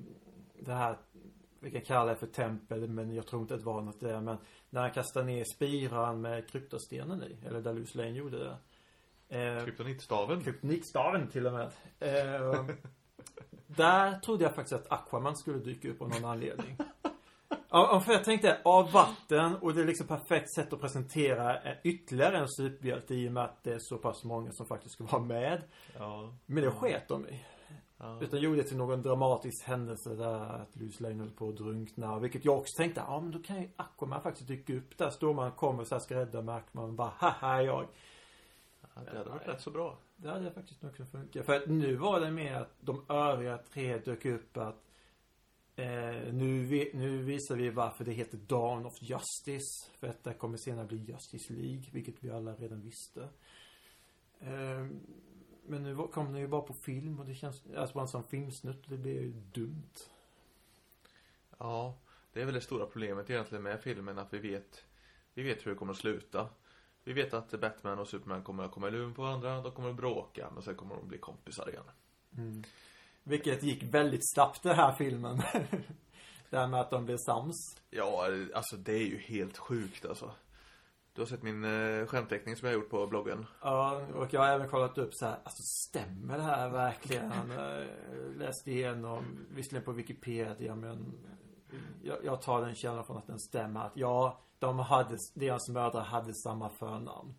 [0.59, 0.97] det här,
[1.59, 4.21] vi kan kalla det för tempel, men jag tror inte att det var något där.
[4.21, 4.37] Men
[4.69, 8.57] när han kastade ner spiran med kryptostenen i, eller där Luce Lane gjorde det.
[9.39, 10.41] Eh, Kryptonitstaven.
[10.43, 11.71] Kryptonitstaven till och med.
[11.99, 12.65] Eh,
[13.67, 16.77] där trodde jag faktiskt att Aquaman skulle dyka upp av någon anledning.
[17.75, 21.75] Ja, för jag tänkte, av vatten och det är liksom perfekt sätt att presentera eh,
[21.83, 25.03] ytterligare en superhjälte i och med att det är så pass många som faktiskt ska
[25.03, 25.61] vara med.
[25.97, 26.33] Ja.
[26.45, 27.45] Men det sket de i.
[27.97, 28.21] ja.
[28.21, 32.19] Utan gjorde det till någon dramatisk händelse där att Luce Lane höll på att drunkna.
[32.19, 35.09] Vilket jag också tänkte, ja men då kan ju Aquaman faktiskt dyka upp där.
[35.09, 36.95] Storman kommer så här ska rädda Markman.
[36.95, 37.87] Bara, haha jag.
[38.81, 39.97] Ja, det hade varit rätt så bra.
[40.15, 41.43] Det hade faktiskt nog kunnat funka.
[41.43, 44.83] För att nu var det mer att de övriga tre dök upp att
[45.75, 49.91] eh, nu, vi, nu visar vi varför det heter Dawn of Justice.
[49.99, 53.21] För att det kommer senare bli Justice League, vilket vi alla redan visste.
[54.39, 54.87] Eh,
[55.65, 58.27] men nu kom den ju bara på film och det känns, alltså bara en sån
[58.27, 59.93] filmsnutt, det blir ju dumt.
[61.57, 61.97] Ja,
[62.33, 64.85] det är väl det stora problemet egentligen med filmen att vi vet
[65.33, 66.49] Vi vet hur det kommer att sluta
[67.03, 69.89] Vi vet att Batman och Superman kommer att komma i luven på varandra De kommer
[69.89, 71.83] att bråka men sen kommer de att bli kompisar igen
[72.37, 72.63] Mm.
[73.23, 75.41] Vilket gick väldigt snabbt den här filmen.
[76.49, 77.81] det här med att de blev sams.
[77.89, 80.31] Ja, alltså det är ju helt sjukt alltså
[81.13, 84.41] Du har sett min eh, skämtteckning som jag har gjort på bloggen Ja, och jag
[84.41, 87.31] har även kollat upp så här, alltså stämmer det här verkligen?
[87.57, 87.87] Jag
[88.37, 91.13] läste igenom, visserligen på Wikipedia, men
[92.03, 93.85] jag, jag tar den källan från att den stämmer.
[93.85, 97.33] Att ja, de hade, deras mödrar hade samma förnamn.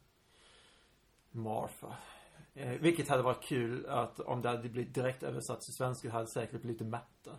[1.31, 1.97] Martha.
[2.55, 6.25] Eh, vilket hade varit kul att om det hade blivit direkt översatt till svenska hade
[6.25, 7.31] det säkert blivit lite matta.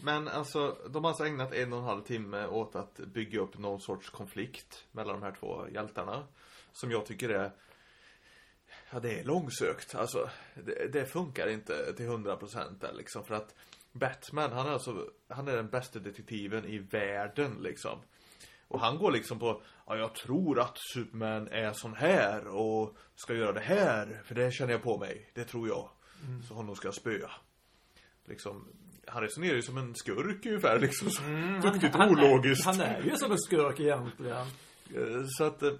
[0.00, 3.58] Men alltså, de har alltså ägnat en och en halv timme åt att bygga upp
[3.58, 6.24] någon sorts konflikt mellan de här två hjältarna.
[6.72, 7.52] Som jag tycker är
[8.90, 9.94] Ja, det är långsökt.
[9.94, 13.24] Alltså, det, det funkar inte till hundra procent där liksom.
[13.24, 13.54] För att
[13.92, 17.98] Batman, han är alltså, han är den bästa detektiven i världen liksom.
[18.68, 23.34] Och han går liksom på, ja jag tror att Superman är sån här och ska
[23.34, 24.22] göra det här.
[24.24, 25.90] För det känner jag på mig, det tror jag.
[26.48, 27.30] Så honom ska jag spöa.
[28.24, 28.68] Liksom,
[29.06, 31.10] han resonerar ju som en skurk ungefär liksom.
[31.10, 31.22] Så
[31.62, 32.64] Duktigt Han är- ologiskt.
[32.64, 34.36] Han är ju som en skurk egentligen.
[34.96, 35.72] Eh, Så att eh,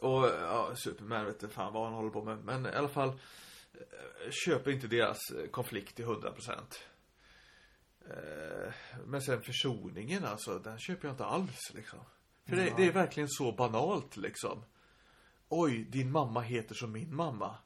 [0.00, 3.08] Och ja, Superman vet inte fan vad han håller på med Men i alla fall
[3.08, 5.18] eh, Köper inte deras
[5.50, 6.34] konflikt till 100%
[8.10, 8.72] Eh,
[9.06, 11.98] Men sen försoningen alltså Den köper jag inte alls liksom
[12.48, 12.74] För det, Ja.
[12.76, 14.62] det är verkligen så banalt liksom
[15.48, 17.56] Oj, din mamma heter som min mamma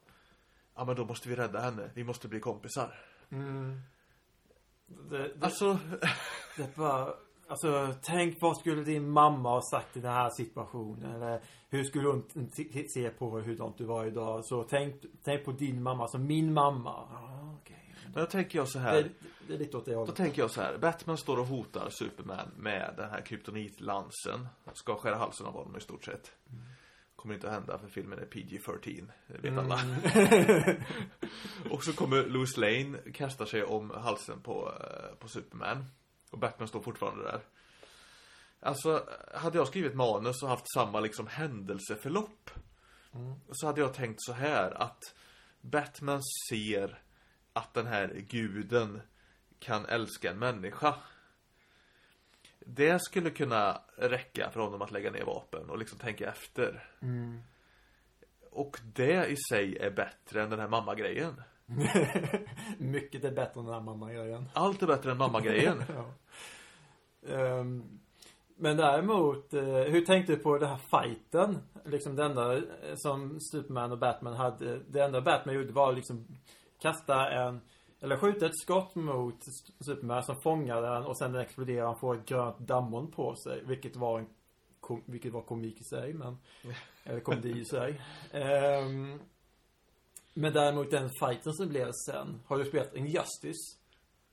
[0.75, 2.95] Ja men då måste vi rädda henne Vi måste bli kompisar
[3.31, 3.81] Mm.
[4.87, 5.79] Det, det, Alltså
[6.57, 7.15] Det bara,
[7.49, 11.15] alltså tänk vad skulle din mamma ha sagt i den här situationen?
[11.15, 12.51] Eller hur skulle hon
[12.95, 14.45] se på hur du var idag?
[14.45, 17.09] Så tänk, tänk på din mamma som min mamma.
[17.13, 17.86] Ja, okej.
[18.15, 19.11] Men då tänker jag så Det, här
[19.49, 20.17] det är lite åt det Då hållet.
[20.17, 24.49] tänker jag så här, Batman står och hotar Superman med den här kryptonitlansen.
[24.73, 26.33] Ska skära halsen av honom i stort sett.
[27.17, 29.81] Kommer inte att hända för filmen är PG-13, det vet alla.
[31.71, 35.85] och så kommer Louis Lane, kastar sig om halsen på, eh, på Superman.
[36.31, 37.41] Och Batman står fortfarande där.
[38.61, 42.51] Alltså, hade jag skrivit manus och haft samma liksom händelseförlopp.
[43.53, 45.15] Så hade jag tänkt så här att
[45.61, 47.03] Batman ser
[47.57, 49.01] att den här guden
[49.59, 50.95] kan älska en människa.
[52.59, 56.89] Det skulle kunna räcka för honom att lägga ner vapen och liksom tänka efter.
[57.03, 57.41] Mm.
[58.51, 61.43] Och det i sig är bättre än den här mamma-grejen.
[62.79, 64.49] Mycket är bättre än den här mamma-grejen.
[64.53, 65.85] Allt är bättre än mamma-grejen.
[65.95, 66.15] ja.
[67.35, 68.01] Ehm,
[68.57, 71.59] men däremot, eh, hur tänkte du på den här fighten?
[71.85, 72.63] Liksom det enda eh,
[72.97, 74.81] som Superman och Batman hade.
[74.89, 76.27] Det enda Batman gjorde var liksom
[76.79, 77.61] kasta en
[78.01, 79.39] Eller skjuter ett skott mot
[79.87, 81.87] Superman som fångar den och sen den exploderar.
[81.87, 83.65] Han får ett grönt dammon på sig.
[83.65, 84.27] Vilket var en
[84.81, 86.39] kom, vilket var komik i sig men
[87.05, 88.01] Eller komedi i sig.
[88.33, 89.21] Um,
[90.35, 92.41] men däremot den fighten som blev sen.
[92.47, 93.79] Har du spelat Injustice?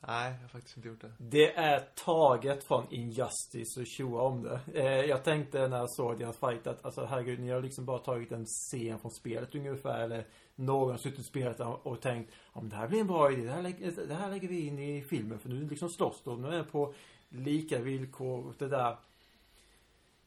[0.08, 1.12] Nej, jag har faktiskt inte gjort det.
[1.18, 4.62] Det är taget från Injustice och tjoa om det.
[4.74, 8.00] Eh, jag tänkte när jag såg deras fight att alltså herregud, ni har liksom bara
[8.00, 10.00] tagit en scen från spelet ungefär.
[10.00, 13.42] Eller någon har suttit och spelat och tänkt om det här blir en bra idé.
[13.42, 16.42] Det här, lägger, det här lägger vi in i filmen för nu liksom slåss de.
[16.42, 16.94] Nu är det på
[17.30, 18.54] lika villkor.
[18.58, 18.98] Det där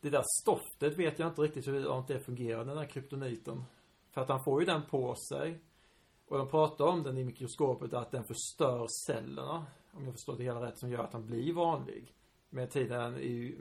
[0.01, 3.65] det där stoftet vet jag inte riktigt hur det fungerar, den där kryptoniten.
[4.11, 5.61] För att han får ju den på sig.
[6.29, 9.67] Och de pratar om den i mikroskopet att den förstör cellerna.
[9.93, 12.15] Om jag förstår det hela rätt, som gör att han blir vanlig.
[12.51, 13.57] Med tiden i,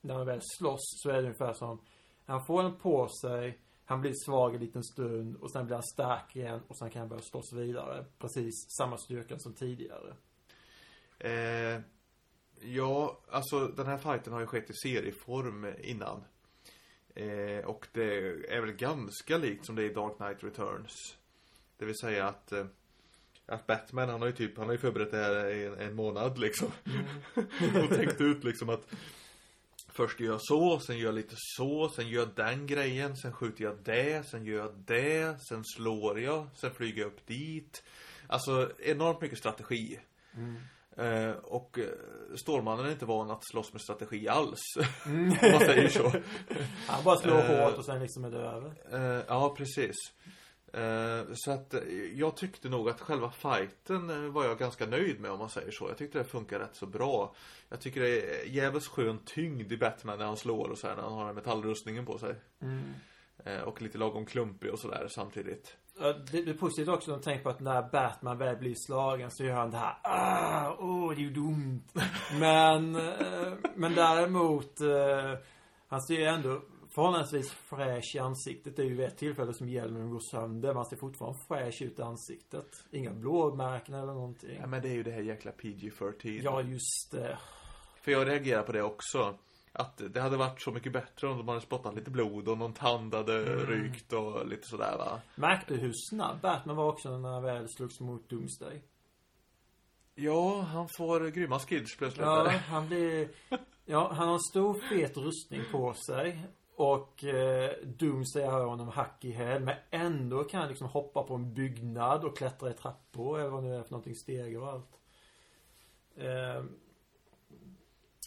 [0.00, 1.80] när han väl slåss så är det ungefär som,
[2.24, 3.58] han får den på sig,
[3.90, 7.00] han blir svag en liten stund och sen blir han stark igen och sen kan
[7.00, 8.04] han börja slåss vidare.
[8.18, 10.14] Precis samma styrka som tidigare.
[11.18, 11.80] Eh,
[12.60, 16.24] ja, alltså den här fighten har ju skett i serieform innan.
[17.14, 18.14] Eh, och det
[18.56, 21.18] är väl ganska likt som det är i Dark Knight Returns.
[21.76, 22.66] Det vill säga att eh,
[23.46, 26.38] att Batman han har ju typ, han har ju förberett det här en, en månad
[26.38, 26.68] liksom.
[26.84, 27.84] Mm.
[27.84, 28.86] och tänkt ut liksom att
[30.00, 33.32] Först gör jag så, sen gör jag lite så, sen gör jag den grejen, sen
[33.32, 37.82] skjuter jag det, sen gör jag det, sen slår jag, sen flyger jag upp dit.
[38.26, 40.00] Alltså enormt mycket strategi.
[40.34, 40.56] Mm.
[40.96, 44.60] Eh, och eh, Stålmannen är inte van att slåss med strategi alls.
[45.06, 45.32] Mm.
[45.42, 46.12] Om man säger så.
[46.86, 48.72] Han bara slår eh, hårt och sen liksom är det över.
[48.92, 49.96] Eh, ja, precis.
[50.72, 51.80] Eh, så att eh,
[52.14, 55.88] jag tyckte nog att själva fighten var jag ganska nöjd med om man säger så.
[55.88, 57.34] Jag tyckte det funkar rätt så bra.
[57.68, 60.96] Jag tycker det är jävligt skön tyngd i Batman när han slår och så här,
[60.96, 62.34] när han har den metallrustningen på sig.
[62.62, 62.94] Mm.
[63.64, 65.76] Och lite lagom klumpig och sådär samtidigt.
[66.32, 69.54] Det är positivt också att tänka på att när Batman väl blir slagen så gör
[69.54, 71.94] han det här ah, åh, oh, det gjorde ont.
[72.40, 72.92] Men,
[73.74, 74.78] men däremot,
[75.88, 78.76] han ser ju ändå förhållandevis fräsch i ansiktet.
[78.76, 80.74] Det är ju vid ett tillfälle som hjälmen går sönder.
[80.74, 82.84] Man ser fortfarande fräsch ut i ansiktet.
[82.90, 84.56] Inga blåmärken eller någonting.
[84.60, 86.40] Ja, men det är ju det här jäkla PG-13.
[86.42, 87.38] Ja, just det.
[88.02, 89.34] För jag reagerar på det också.
[89.72, 92.72] Att det hade varit så mycket bättre om de hade spottat lite blod och någon
[92.72, 93.66] tand hade mm.
[93.66, 95.20] rykt och lite sådär va.
[95.34, 98.82] Märkte du hur snabb Batman var också när han väl slogs mot Doomsday?
[100.14, 102.26] Ja, han får grymma skids plötsligt.
[102.26, 103.28] Ja, han blir...
[103.84, 106.46] Ja, han har en stor fet rustning på sig.
[106.80, 109.62] Och eh, Doomsday har honom hack i häl.
[109.64, 113.40] Men ändå kan han liksom hoppa på en byggnad och klättra i trappor.
[113.40, 114.14] Eller vad nu är för någonting.
[114.14, 115.00] Steg och allt.
[116.16, 116.64] Eh,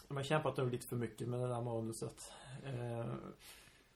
[0.08, 2.34] de har kämpat nog lite för mycket med det där manuset.
[2.66, 3.14] Eh,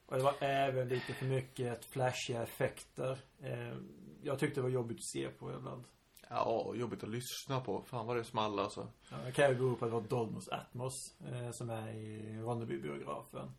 [0.06, 3.18] och det var även lite för mycket flashiga effekter.
[3.40, 3.78] Eh,
[4.24, 5.84] jag tyckte det var jobbigt att se på ibland.
[6.30, 7.82] Ja, jobbigt att lyssna på.
[7.82, 8.88] Fan vad det small alltså.
[9.12, 10.94] Ja, det kan ju bero på att det var Dolmos Atmos
[11.32, 13.52] eh, som är i Ronneby-biografen.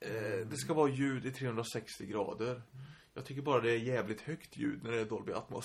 [0.00, 2.62] Eh, det ska vara ljud i 360 grader.
[3.14, 5.64] Jag tycker bara det är jävligt högt ljud när det är Dolby Atmos.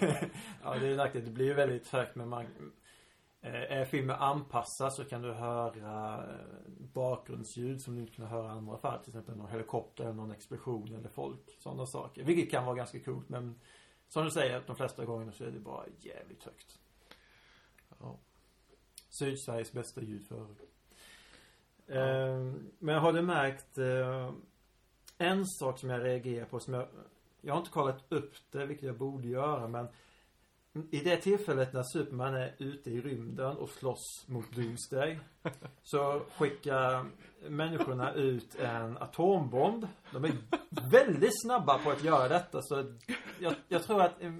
[0.62, 1.24] ja, det är nackdel.
[1.24, 2.44] Det blir ju väldigt högt men man
[3.40, 6.46] eh, är filmen anpassad så kan du höra eh,
[6.92, 8.98] bakgrundsljud som du inte kan höra i andra fall.
[8.98, 11.56] Till exempel någon helikopter, eller någon explosion eller folk.
[11.58, 12.24] Sådana saker.
[12.24, 13.60] Vilket kan vara ganska coolt men
[14.08, 16.78] som du säger, de flesta gångerna så är det bara jävligt högt.
[18.00, 18.18] Ja.
[19.08, 20.50] Sydsveriges bästa ljudförare.
[20.50, 20.75] Eh,
[22.78, 24.32] men har du märkt eh,
[25.18, 26.86] en sak som jag reagerar på som jag
[27.40, 29.88] Jag har inte kollat upp det, vilket jag borde göra men
[30.90, 35.18] i det tillfället när Superman är ute i rymden och slåss mot Doomsday
[35.82, 37.06] Så skickar
[37.48, 39.86] människorna ut en atombomb.
[40.12, 40.32] De är
[40.90, 42.94] väldigt snabba på att göra detta så
[43.40, 44.32] jag, jag tror att eh,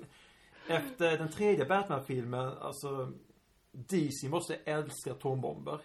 [0.68, 3.12] Efter den tredje Batman-filmen, alltså
[3.72, 5.80] DC måste älska atombomber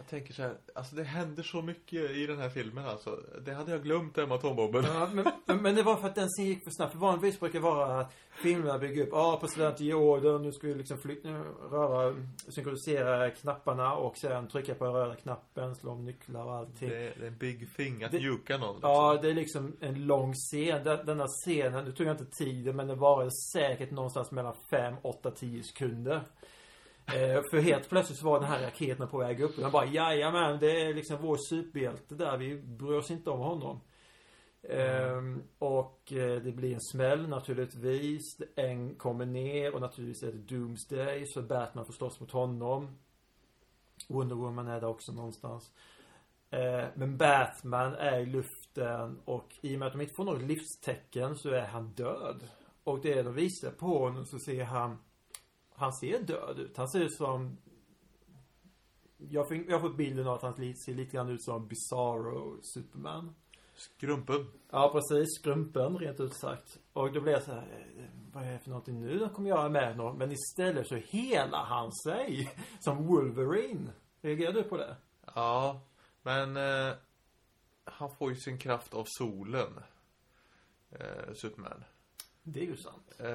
[0.00, 3.16] jag tänker så här, alltså det händer så mycket i den här filmen alltså.
[3.44, 4.84] Det hade jag glömt det med atombomben.
[4.84, 6.92] Ja, men, men det var för att den scenen gick för snabbt.
[6.92, 10.52] För vanligtvis brukar det vara att filmerna bygger upp, ja ah, president i orden, nu
[10.52, 11.28] ska vi liksom flytta,
[11.70, 12.16] röra,
[12.48, 16.88] synkronisera knapparna och sen trycka på röda knappen, slå om nycklar och allting.
[16.88, 18.74] Det, det är en big thing att mjuka någon.
[18.74, 18.90] Liksom.
[18.90, 20.84] Ja, det är liksom en lång scen.
[20.84, 25.30] Denna scenen, nu tog jag inte tiden, men det var säkert någonstans mellan 5, 8,
[25.30, 26.22] 10 sekunder.
[27.16, 29.56] Eh, för helt plötsligt så var den här raketen på väg upp.
[29.56, 32.36] Och han bara, jajamän, det är liksom vår superhjälte där.
[32.36, 33.80] Vi bryr oss inte om honom.
[34.62, 35.34] Mm.
[35.34, 38.40] Eh, och eh, det blir en smäll naturligtvis.
[38.56, 41.26] En kommer ner och naturligtvis är det Doomsday.
[41.26, 42.98] Så Batman får slåss mot honom.
[44.08, 45.72] Wonder Woman är där också någonstans.
[46.50, 50.42] Eh, men Batman är i luften och i och med att de inte får något
[50.42, 52.42] livstecken så är han död.
[52.84, 54.98] Och det de visar på honom så ser han
[55.80, 56.76] han ser död ut.
[56.76, 57.56] Han ser ut som
[59.16, 63.34] Jag, fick, jag fått bilden av att han ser lite grann ut som Bizarro Superman.
[63.74, 64.46] Skrumpen.
[64.70, 65.28] Ja, precis.
[65.40, 66.78] Skrumpen, rent ut sagt.
[66.92, 69.18] Och då blev jag så här, eh, vad är det för någonting nu?
[69.18, 70.18] Då kommer jag med någon.
[70.18, 72.50] Men istället så helar han sig
[72.80, 73.90] som Wolverine.
[74.20, 74.96] Reagerar du på det?
[75.34, 75.80] Ja,
[76.22, 76.94] men eh,
[77.84, 79.80] han får ju sin kraft av solen.
[80.90, 81.84] Eh, Superman.
[82.42, 83.12] Det är ju sant.
[83.18, 83.26] Eh,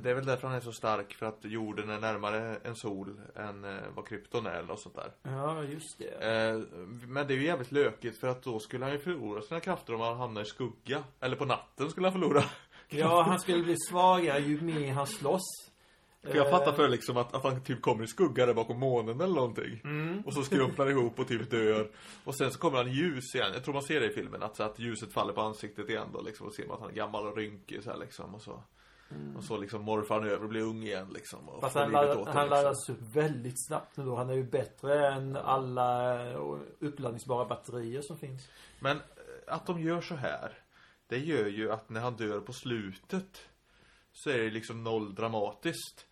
[0.00, 3.20] det är väl därför han är så stark, för att jorden är närmare en sol
[3.36, 5.12] än eh, vad krypton är eller något sånt där.
[5.22, 6.26] Ja, just det.
[6.26, 6.60] Eh,
[7.06, 9.94] men det är ju jävligt lökigt för att då skulle han ju förlora sina krafter
[9.94, 11.04] om han hamnar i skugga.
[11.20, 12.44] Eller på natten skulle han förlora.
[12.88, 15.67] Ja, han skulle bli svagare ju mer han slåss.
[16.22, 18.80] För jag fattar Eh, för liksom att, att han typ kommer i skugga där bakom
[18.80, 19.80] månen eller någonting.
[19.84, 20.22] Mm.
[20.26, 21.90] Och så skrumpnar ihop och typ dör.
[22.24, 23.50] Och sen så kommer han i ljus igen.
[23.54, 24.42] Jag tror man ser det i filmen.
[24.42, 26.46] Att, så att ljuset faller på ansiktet igen då liksom.
[26.46, 28.34] Och ser man att han är gammal och rynkig så här liksom.
[28.34, 28.62] Och så,
[29.36, 31.48] och så liksom morfar han över och blir ung igen liksom.
[31.48, 31.60] Och Mm.
[31.60, 32.48] Fast han, ladd, åter, han liksom.
[32.48, 34.16] laddas upp väldigt snabbt nu då.
[34.16, 36.40] Han är ju bättre än alla eh,
[36.78, 38.48] uppladdningsbara batterier som finns.
[38.80, 40.58] Men eh, att de gör så här.
[41.06, 43.48] Det gör ju att när han dör på slutet.
[44.12, 46.06] Så är det liksom noll dramatiskt.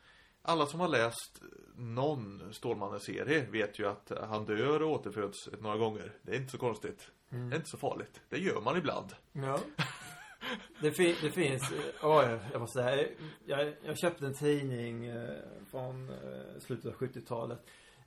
[0.49, 1.43] Alla som har läst
[1.77, 6.13] någon Stålmannen-serie vet ju att han dör och återföds några gånger.
[6.23, 7.11] Det är inte så konstigt.
[7.31, 7.51] Mm.
[7.51, 8.21] Det är inte så farligt.
[8.29, 9.13] Det gör man ibland.
[9.33, 9.59] Ja.
[10.81, 11.73] Det, fin, det finns,
[12.03, 13.09] oj, jag måste säga,
[13.45, 15.37] jag, jag köpte en tidning eh,
[15.71, 17.59] från eh, slutet av 70-talet.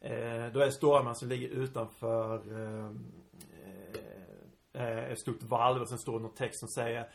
[0.01, 0.11] Eh,
[0.53, 2.41] då är det stormar som ligger utanför
[5.11, 7.09] ett stort valv och sen står det någon text som säger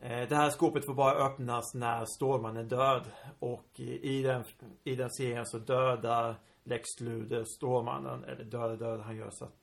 [0.00, 3.10] Det här skåpet får bara öppnas när Stålmannen är död.
[3.38, 4.44] Och i, den,
[4.84, 9.54] i den serien så dödar Lex Luthor Stålmannen, eller dödar dödar han gör så att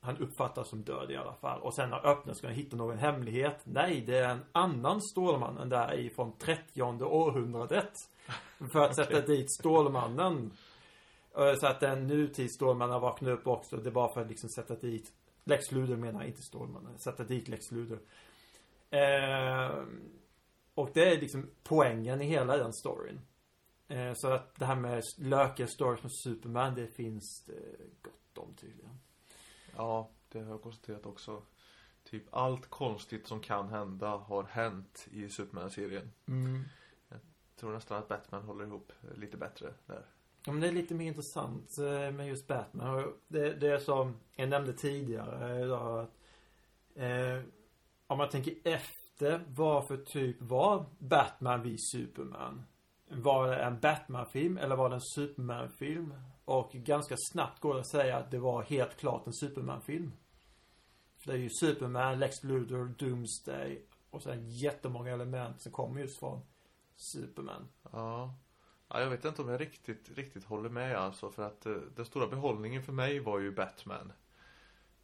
[0.00, 1.60] han uppfattas som död i alla fall.
[1.60, 3.60] Och sen när han öppnar ska han hitta någon hemlighet.
[3.64, 7.92] Nej, det är en annan Stålmannen där i från 30 århundradet.
[8.72, 10.52] För att sätta dit Stålmannen.
[11.38, 13.76] Eh, Så att en nutids Stålmannen vaknar upp också.
[13.76, 15.12] Det är bara för att liksom sätta dit
[15.44, 16.98] Lex Luthor menar jag, inte Stålmannen.
[16.98, 17.98] Sätta dit Lex Luthor.
[18.90, 19.84] Eh,
[20.74, 23.20] och det är liksom poängen i hela den storyn.
[23.88, 28.54] Eh, så att det här med lökiga stories med Superman, det finns det gott om
[28.54, 29.00] tydligen.
[29.76, 31.42] Ja, det har jag konstaterat också.
[32.04, 36.12] Typ allt konstigt som kan hända har hänt i Superman-serien.
[37.08, 37.20] Jag
[37.56, 40.06] tror nästan att Batman håller ihop lite bättre där.
[40.44, 43.12] Ja, men det är lite mer intressant eh, med just Batman.
[43.28, 46.18] Det, det är som jag nämnde tidigare idag att
[46.94, 47.42] eh,
[48.06, 52.62] om man tänker efter vad för typ var Batman vid Superman?
[53.08, 56.14] Var det en Batman-film eller var det en Superman-film?
[56.44, 60.12] Och ganska snabbt går det att säga att det var helt klart en Superman-film.
[61.18, 66.18] För det är ju Superman, Lex Luthor, Doomsday och sen jättemånga element som kommer just
[66.18, 66.40] från
[66.96, 67.68] Superman.
[67.92, 68.34] Ja.
[68.88, 71.30] ja, jag vet inte om jag riktigt, riktigt håller med alltså.
[71.30, 74.12] För att eh, den stora behållningen för mig var ju Batman.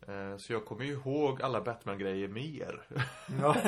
[0.09, 2.83] Eh, så jag kommer ju ihåg alla Batman-grejer mer.
[3.41, 3.57] Ja.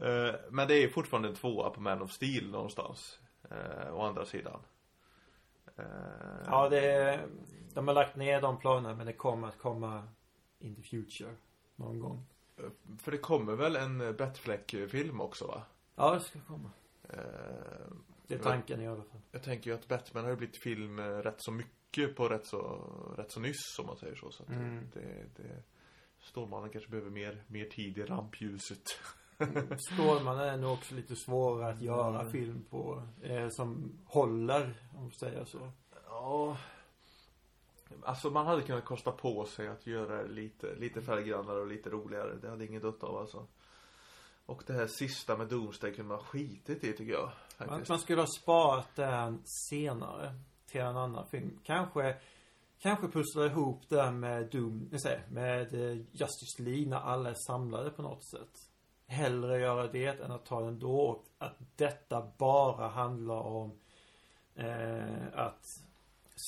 [0.00, 3.18] Eh, men det är fortfarande en tvåa på Man of Steel någonstans.
[3.50, 4.60] Eh, å andra sidan.
[6.46, 7.26] Ja, det är,
[7.74, 10.02] de har lagt ner de planerna men det kommer att komma
[10.58, 11.30] in the future.
[11.76, 12.26] Någon gång.
[12.98, 15.62] För det kommer väl en Batfleck-film också va?
[15.94, 16.70] Ja, det ska komma.
[18.26, 19.20] Det är tanken i alla fall.
[19.30, 21.77] jag tänker ju att Batman har ju blivit film rätt så mycket
[22.16, 22.58] på rätt så,
[23.16, 24.30] rätt så nyss om man säger så.
[24.30, 24.90] Så att Mm.
[24.94, 25.62] det, det,
[26.20, 28.82] Stålmannen kanske behöver mer, mer tid i rampljuset.
[29.92, 32.32] Stålman är nog också lite svårare att göra Mm.
[32.32, 33.02] film på.
[33.22, 35.70] Eh, som håller, om man säger så.
[36.06, 36.56] Ja.
[38.04, 41.90] Alltså man hade kunnat kosta på sig att göra det lite, lite färggrannare och lite
[41.90, 42.34] roligare.
[42.36, 43.46] Det hade ingen dött av alltså.
[44.46, 47.32] Och det här sista med Doomsday kunde man skitit i tycker jag.
[47.58, 47.88] Faktiskt.
[47.88, 50.34] man skulle ha sparat den senare.
[50.70, 51.60] Till en annan film.
[51.64, 52.16] Kanske
[52.80, 57.90] Kanske pussla ihop det med Doom, säger, med eh, Justice League när alla är samlade
[57.90, 58.50] på något sätt.
[59.06, 63.78] Hellre göra det än att ta den då och att detta bara handlar om
[64.54, 65.62] eh, att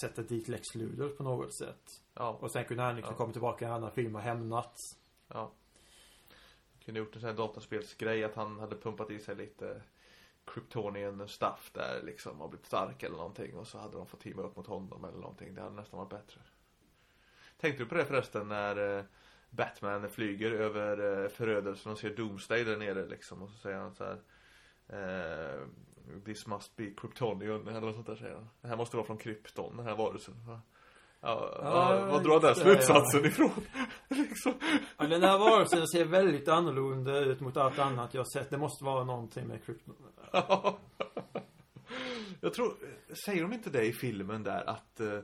[0.00, 1.82] sätta dit Lex Luthor på något sätt.
[2.14, 3.16] Ja, Och sen kunde han liksom Ja.
[3.18, 4.80] komma tillbaka i en annan film och hämnats.
[5.28, 5.50] ja.
[6.84, 9.82] Kunde gjort en sån här dataspelsgrej att han hade pumpat i sig lite
[10.46, 14.42] Kryptonian stuff där liksom och blivit stark eller någonting och så hade de fått teama
[14.42, 15.54] upp mot honom eller någonting.
[15.54, 16.40] Det hade nästan varit bättre.
[17.60, 19.04] Tänkte du på det förresten när eh,
[19.50, 23.94] Batman flyger över eh, förödelsen och ser Doomsday där nere liksom och så säger han
[23.94, 24.20] så här
[24.88, 25.66] eh,
[26.24, 28.48] This must be Kryptonian eller något sånt där säger han.
[28.60, 30.34] Det här måste vara från Krypton, den här varelsen.
[30.46, 30.60] Va?
[31.22, 33.50] Ja, Ja, ja, vad drar den slutsatsen ifrån?
[34.08, 34.54] liksom.
[34.96, 38.50] Ja, den här varelsen ser väldigt annorlunda ut mot allt annat jag sett.
[38.50, 39.96] Det måste vara någonting med krypton.
[42.40, 42.74] Jag tror,
[43.26, 45.18] säger de inte det i filmen där att, eh,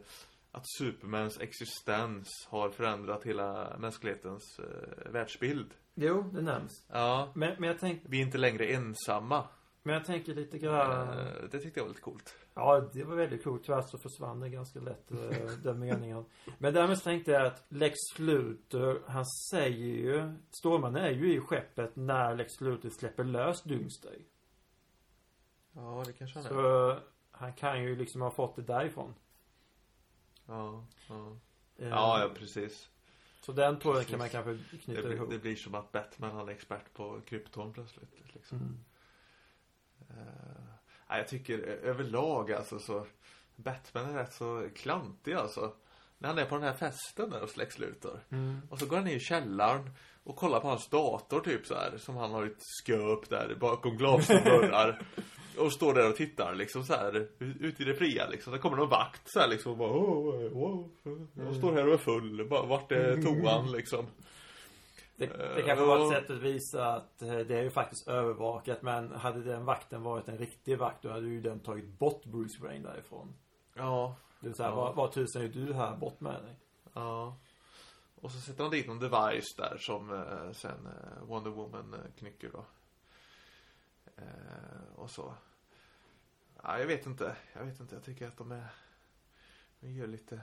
[0.52, 5.74] att Supermans existens har förändrat hela mänsklighetens eh, världsbild?
[5.94, 6.86] Jo, det nämns.
[6.92, 7.32] Ja.
[7.34, 9.44] Men, men jag tänker, Vi är inte längre ensamma.
[9.86, 11.18] Men jag tänker lite grann.
[11.18, 12.34] Eh, Det tyckte jag var lite coolt.
[12.54, 13.64] Ja, det var väldigt coolt.
[13.64, 16.24] Tyvärr så försvann det ganska lätt, eh, den meningen.
[16.58, 21.40] Men därmed så tänkte jag att Lex Luthor, han säger ju, Stålmannen är ju i
[21.40, 24.26] skeppet när Lex Luthor släpper lös Doomsday.
[25.72, 26.50] Ja, det kanske han är.
[26.50, 26.98] Så
[27.30, 29.14] han kan ju liksom ha fått det därifrån.
[30.46, 31.36] Ja, ja.
[31.76, 32.88] Eh, ja, ja precis.
[33.40, 35.30] Så den tråden kan man kanske Det, knyta blir- ihop.
[35.30, 38.10] det blir som att Batman han är expert på krypton plötsligt.
[38.34, 38.58] Liksom.
[38.58, 38.84] Mm.
[40.10, 43.06] Eh, jag tycker överlag alltså så
[43.56, 45.72] Batman är rätt så klantig alltså.
[46.18, 48.20] När han är på den här festen där hos Lex Luthor.
[48.30, 48.60] Mm.
[48.70, 49.90] Och så går han ner i källaren
[50.24, 53.96] och kollar på hans dator typ så här Som han har ett sköp där bakom
[53.96, 55.02] glasdörrar.
[55.58, 58.52] och står där och tittar liksom så här ut- ut i det fria liksom.
[58.52, 61.48] Så kommer någon vakt så här liksom och bara oh, oh, oh.
[61.48, 62.48] Och står här och är full.
[62.48, 64.06] Bara, Vart är toan liksom?
[65.16, 68.82] Det, det kanske var ett sätt att visa att eh, det är ju faktiskt övervakat.
[68.82, 72.62] Men hade den vakten varit en riktig vakt då hade ju den tagit bort Bruce
[72.62, 73.34] Wayne därifrån.
[73.74, 74.74] Ja, Det vill säga, Ja.
[74.74, 75.96] vad, vad tusan är du här?
[75.96, 76.56] Bort med dig.
[76.92, 77.36] ja.
[78.20, 82.00] Och så sätter han dit någon device där som eh, sen eh, Wonder Woman eh,
[82.18, 82.64] knycker då.
[84.16, 85.34] Eh, och så.
[86.62, 87.36] Ja, jag vet inte.
[87.52, 87.94] Jag vet inte.
[87.94, 88.66] Jag tycker att de är
[89.80, 90.40] de gör lite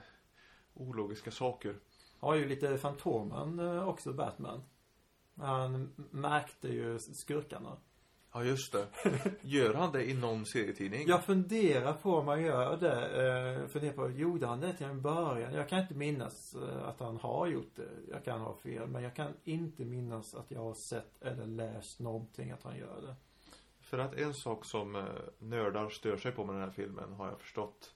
[0.73, 1.75] ologiska saker.
[2.23, 4.63] Har ju lite Fantomen eh, också, Batman.
[5.37, 7.77] Han märkte ju skurkarna.
[8.33, 8.87] Ja, just det.
[9.41, 11.07] Gör han det i någon serietidning?
[11.07, 13.61] Jag funderar på om man gör det.
[13.61, 15.53] Eh, funderar på, gjorde han det till en början?
[15.53, 17.89] Jag kan inte minnas eh, att han har gjort det.
[18.11, 18.87] Jag kan ha fel.
[18.87, 23.01] Men jag kan inte minnas att jag har sett eller läst någonting att han gör
[23.01, 23.15] det.
[23.79, 25.05] För att en sak som
[25.39, 27.93] nördar stör sig på med den här filmen har jag förstått.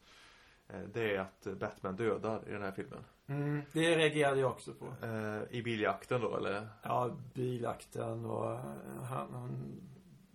[0.93, 3.03] Det är att Batman dödar i den här filmen.
[3.29, 4.85] Mm, det reagerade jag också på.
[5.05, 6.67] Eh, I biljakten då, eller?
[6.83, 8.59] Ja, bilakten och eh,
[9.03, 9.81] han, han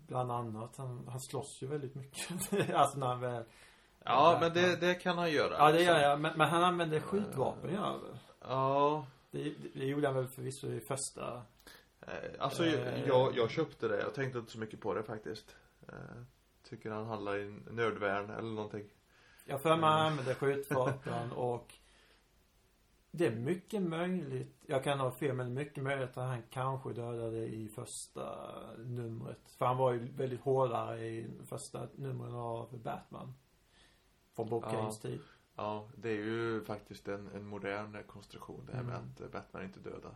[0.07, 0.77] bland annat.
[0.77, 2.29] Han, han slåss ju väldigt mycket.
[2.75, 3.45] alltså när han väl
[4.05, 5.55] Ja, men det, det kan han göra.
[5.59, 6.21] Ja, det gör jag.
[6.21, 8.01] Men, men han använde skjutvapen, ja.
[8.41, 11.43] Ja, Det, det, gjorde han väl förvisso i första.
[12.01, 13.07] eh, alltså Eh.
[13.07, 14.01] jag, jag köpte det.
[14.01, 15.57] Jag tänkte inte så mycket på det faktiskt.
[15.89, 15.95] Eh,
[16.69, 18.85] tycker han handlar i nödvärn eller någonting.
[19.45, 21.75] Jag för mig han använde skjutvapen och
[23.15, 27.47] det är mycket möjligt, jag kan ha fel, men mycket möjligt att han kanske dödade
[27.47, 28.25] i första
[28.79, 29.51] numret.
[29.59, 33.35] För han var ju väldigt hårdare i första numren av Batman.
[34.35, 34.71] Från Bob Ja.
[34.71, 35.21] Kanes tid.
[35.57, 39.11] Ja, det är ju faktiskt en, en modern konstruktion det här med Mm.
[39.15, 40.15] att eh, Batman inte dödar.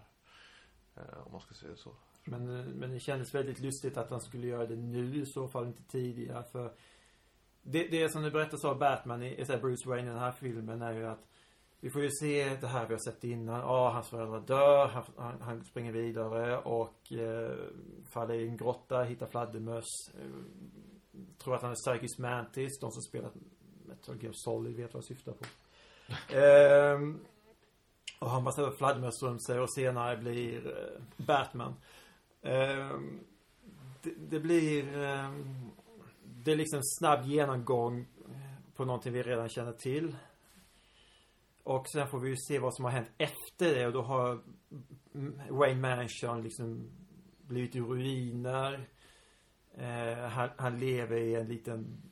[0.95, 1.91] Eh, om man ska säga så.
[2.25, 5.49] Men, eh, men det kändes väldigt lustigt att han skulle göra det nu i så
[5.49, 6.45] fall, inte tidigare.
[6.45, 6.75] För
[7.63, 10.93] det, det som du berättas av Batman i, Bruce Wayne i den här filmen är
[10.93, 11.29] ju att
[11.87, 13.61] vi får ju se det här vi har sett innan.
[13.61, 17.57] Ja, hans föräldrar dör, han, han, han springer vidare och eh,
[18.11, 19.85] faller i en grotta, hittar fladdermöss.
[20.15, 20.31] Eh,
[21.39, 23.33] tror att han är Psychic Mantis, de som spelat
[23.85, 25.45] Metal Gear Solid vet vad jag syftar på.
[26.37, 27.21] Ehm,
[28.19, 31.75] och han massa fladdermöss runt sig och senare blir eh, Batman.
[32.43, 33.21] Ehm,
[34.03, 35.71] det, det blir ehm,
[36.23, 38.07] Det är liksom snabb genomgång
[38.77, 40.17] på någonting vi redan känner till.
[41.67, 44.41] Och sen får vi ju se vad som har hänt efter det och då har
[45.51, 46.91] Wayne Mansion liksom
[47.43, 48.89] blivit i ruiner.
[49.75, 52.03] Eh, han, han lever i en liten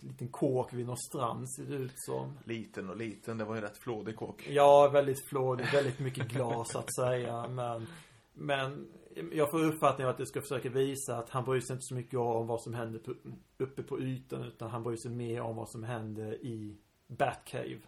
[0.00, 2.38] liten kåk vid någon strand ser det ut som.
[2.44, 4.48] Liten och liten, det var ju rätt flådig kåk.
[4.50, 7.48] Ja, väldigt flådig, väldigt mycket glas att säga.
[7.48, 7.86] Men,
[8.32, 8.92] men
[9.32, 12.18] jag får uppfattningen att det ska försöka visa att han bryr sig inte så mycket
[12.18, 13.14] om vad som händer på,
[13.58, 14.42] uppe på ytan.
[14.42, 17.80] Utan han bryr sig mer om vad som händer i Batcave.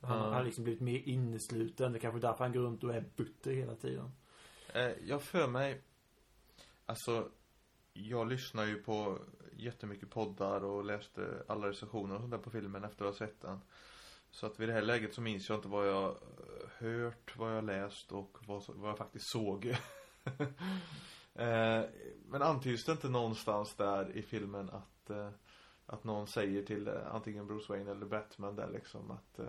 [0.00, 1.92] Han har liksom blivit mer innesluten.
[1.92, 4.12] Det är kanske är därför han går runt och är butter hela tiden.
[4.74, 5.82] Eh, jag för mig,
[6.86, 7.30] alltså,
[7.92, 9.18] jag lyssnar ju på
[9.56, 13.40] jättemycket poddar och läste alla recensioner och sånt där på filmen efter att ha sett
[13.40, 13.60] den.
[14.30, 17.56] Så att vid det här läget så minns jag inte vad jag eh, hört, vad
[17.56, 19.66] jag läst och vad, jag faktiskt såg.
[21.34, 21.82] eh,
[22.28, 25.30] men antyds det inte någonstans där i filmen att, eh,
[25.86, 29.40] att någon säger till antingen Bruce Wayne eller Batman där liksom att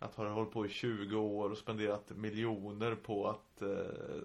[0.00, 3.68] att har hållit på i 20 år och spenderat miljoner på att eh,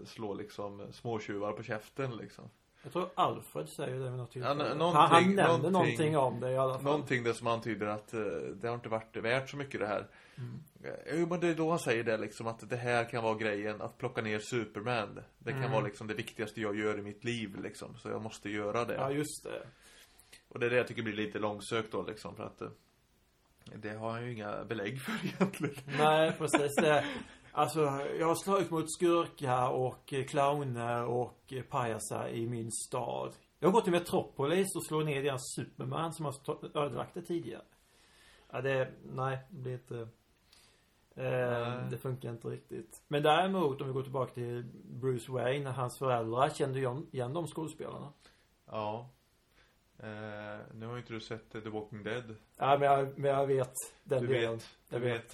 [0.05, 2.49] slå liksom småtjuvar på käften liksom.
[2.83, 4.75] Jag tror Alfred säger det vid något tillfälle.
[4.79, 6.83] Ja, han, han nämnde någonting- någonting om det i alla fall.
[6.83, 8.19] Någonting där som antyder att eh,
[8.61, 10.07] det har inte varit värt så mycket det här.
[10.83, 13.35] Eh, Jo men det är då han säger det liksom att det här kan vara
[13.35, 15.19] grejen att plocka ner Superman.
[15.39, 15.71] Det kan Mm.
[15.71, 17.97] vara liksom det viktigaste jag gör i mitt liv liksom.
[17.97, 18.93] Så jag måste göra det.
[18.95, 19.67] Ja, just det.
[20.49, 22.67] Och det är det jag tycker blir lite långsökt då liksom för att eh,
[23.73, 25.75] det har han ju inga belägg för egentligen.
[25.97, 26.71] Nej, precis.
[27.51, 27.79] Alltså,
[28.19, 33.35] jag har slagit mot skurkar och clowner och pajasar i min stad.
[33.59, 36.33] Jag har gått till Metropolis och slår ner deras Superman som har
[36.83, 37.61] ödelagt det tidigare.
[38.51, 40.07] Ja, det, nej, det blir inte...
[41.15, 43.03] Eh, det funkar inte riktigt.
[43.07, 47.47] Men däremot, om vi går tillbaka till Bruce Wayne, hans föräldrar kände ju igen de
[47.47, 48.13] skådespelarna.
[48.65, 49.09] Ja.
[49.99, 52.35] Eh, nu har inte du sett eh, The Walking Dead.
[52.57, 53.73] Ja, men jag, men jag vet
[54.03, 54.51] den Du delen.
[54.57, 55.33] vet, Jag du vet.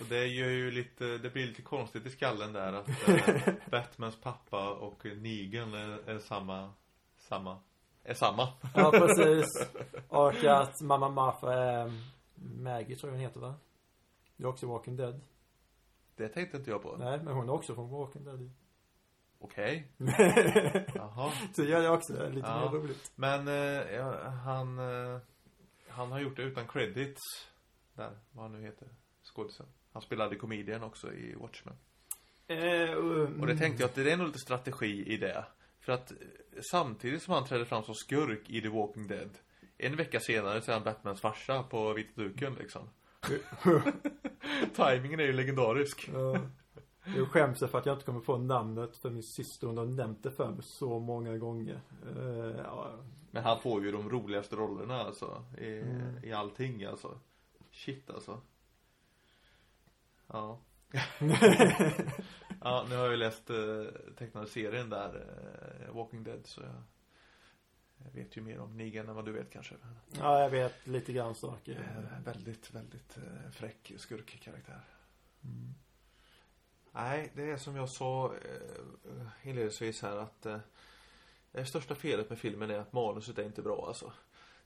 [0.00, 4.16] Och det gör ju lite, det blir lite konstigt i skallen där att eh, Batmans
[4.20, 6.72] pappa och Negan är, är samma,
[7.18, 7.58] samma,
[8.04, 8.48] är samma.
[8.74, 9.68] Ja, precis.
[10.08, 11.92] Och att mamma Martha är
[12.34, 13.54] Maggie tror jag hon heter va?
[14.36, 15.20] Det är också Walking Dead.
[16.16, 16.96] Det tänkte inte jag på.
[16.96, 18.50] Nej, men hon är också från Walking Dead.
[19.50, 19.88] Okej.
[20.94, 21.32] Jaha.
[21.52, 22.12] Så gör jag också.
[22.12, 22.70] Det lite Ja.
[22.72, 23.12] mer roligt.
[23.14, 25.18] Men eh, ja, han, eh,
[25.88, 27.20] han har gjort det utan credits.
[27.94, 28.88] Där, vad han nu heter,
[29.22, 29.66] skådisen.
[29.92, 31.74] Han spelade komedien också i Watchmen.
[32.48, 35.44] Eh, um, Och det tänkte jag att det är nog lite strategi i det.
[35.80, 36.16] För att eh,
[36.70, 39.30] samtidigt som han trädde fram som skurk i The Walking Dead.
[39.78, 42.88] En vecka senare så är han Batmans farsa på vita duken liksom.
[44.74, 46.10] Timingen är ju legendarisk.
[46.14, 46.36] Ja.
[47.16, 49.66] Jag skäms för att jag inte kommer på namnet för min syster.
[49.66, 51.80] Hon har nämnt det för mig så många gånger.
[52.16, 52.90] Eh, ja.
[53.30, 55.44] Men han får ju de roligaste rollerna alltså.
[55.58, 56.24] I, Mm.
[56.24, 57.18] i allting alltså.
[57.70, 58.40] Shit alltså.
[60.26, 60.58] Ja.
[62.62, 63.56] ja, nu har jag ju läst eh,
[64.18, 65.26] tecknade serien där,
[65.88, 66.82] eh, Walking Dead, så jag,
[68.04, 69.74] jag vet ju mer om Negan än vad du vet kanske.
[70.18, 71.72] ja, jag vet lite grann saker.
[71.96, 74.80] Eh, väldigt, väldigt eh, fräck skurkkaraktär.
[75.44, 75.74] Mm.
[76.96, 80.58] Nej, det är som jag sa eh, inledningsvis här att eh,
[81.52, 84.12] det största felet med filmen är att manuset är inte bra alltså.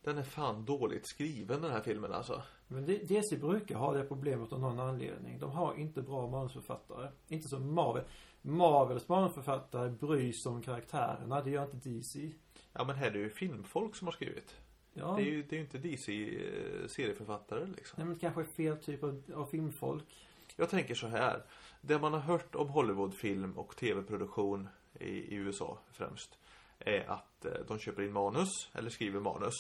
[0.02, 2.42] Den är fan dåligt skriven den här filmen alltså.
[2.66, 5.38] Men DC brukar ha det problemet av någon anledning.
[5.38, 7.08] De har inte bra manusförfattare.
[7.28, 8.04] Inte som Marvel.
[8.42, 11.40] Marvels manusförfattare bryr sig om karaktärerna.
[11.40, 12.32] Det gör inte DC.
[12.72, 14.54] Ja men här är det ju filmfolk som har skrivit.
[14.92, 15.14] Ja.
[15.16, 17.94] Det är ju det är ju inte DC eh, serieförfattare liksom.
[17.96, 20.26] Nej men kanske fel typ av, av filmfolk.
[20.56, 21.42] Jag tänker så här.
[21.80, 24.68] Det man har hört om Hollywoodfilm och tv-produktion
[25.00, 26.38] i, i USA främst.
[26.78, 29.54] Är att eh, de köper in manus, eller skriver manus.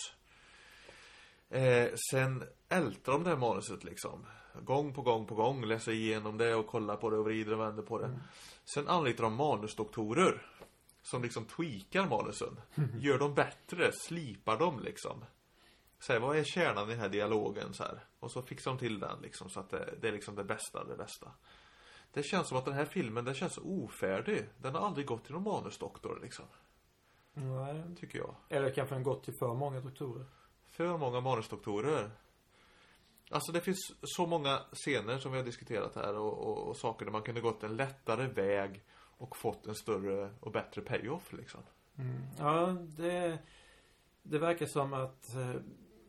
[1.48, 4.26] Eh, sen ältar de det här manuset liksom.
[4.62, 5.64] Gång på gång på gång.
[5.64, 8.20] Läser igenom det och kollar på det och vrider och vänder på det.
[8.74, 10.46] Sen anlitar de manusdoktorer.
[11.02, 12.60] Som liksom tweakar manusen.
[13.00, 15.24] Gör dem bättre, slipar dem liksom.
[16.06, 18.04] Säg vad är kärnan i den här dialogen så här.
[18.20, 20.84] Och så fixar de till den liksom så att det, det är liksom det bästa,
[20.84, 21.32] det bästa.
[22.12, 24.48] Det känns som att den här filmen, den känns ofärdig.
[24.58, 26.44] Den har aldrig gått till någon manusdoktor liksom.
[27.34, 27.82] Nej.
[27.96, 28.34] Tycker jag.
[28.48, 30.24] Eller kanske den gått till för många doktorer.
[30.68, 32.10] För många manusdoktorer.
[33.30, 37.04] Alltså det finns så många scener som vi har diskuterat här och, och, och saker
[37.04, 41.60] där man kunde gått en lättare väg och fått en större och bättre payoff liksom.
[41.98, 42.22] Mm.
[42.38, 43.38] Ja, det,
[44.22, 45.54] det verkar som att eh,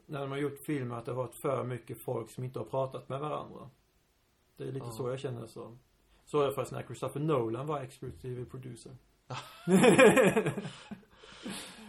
[0.05, 2.65] när de har gjort filmer att det har varit för mycket folk som inte har
[2.65, 3.69] pratat med varandra.
[4.57, 4.91] Det är lite Ja.
[4.91, 5.79] så jag känner det som.
[6.31, 8.91] Så är det förresten när Christopher Nolan var executive producer.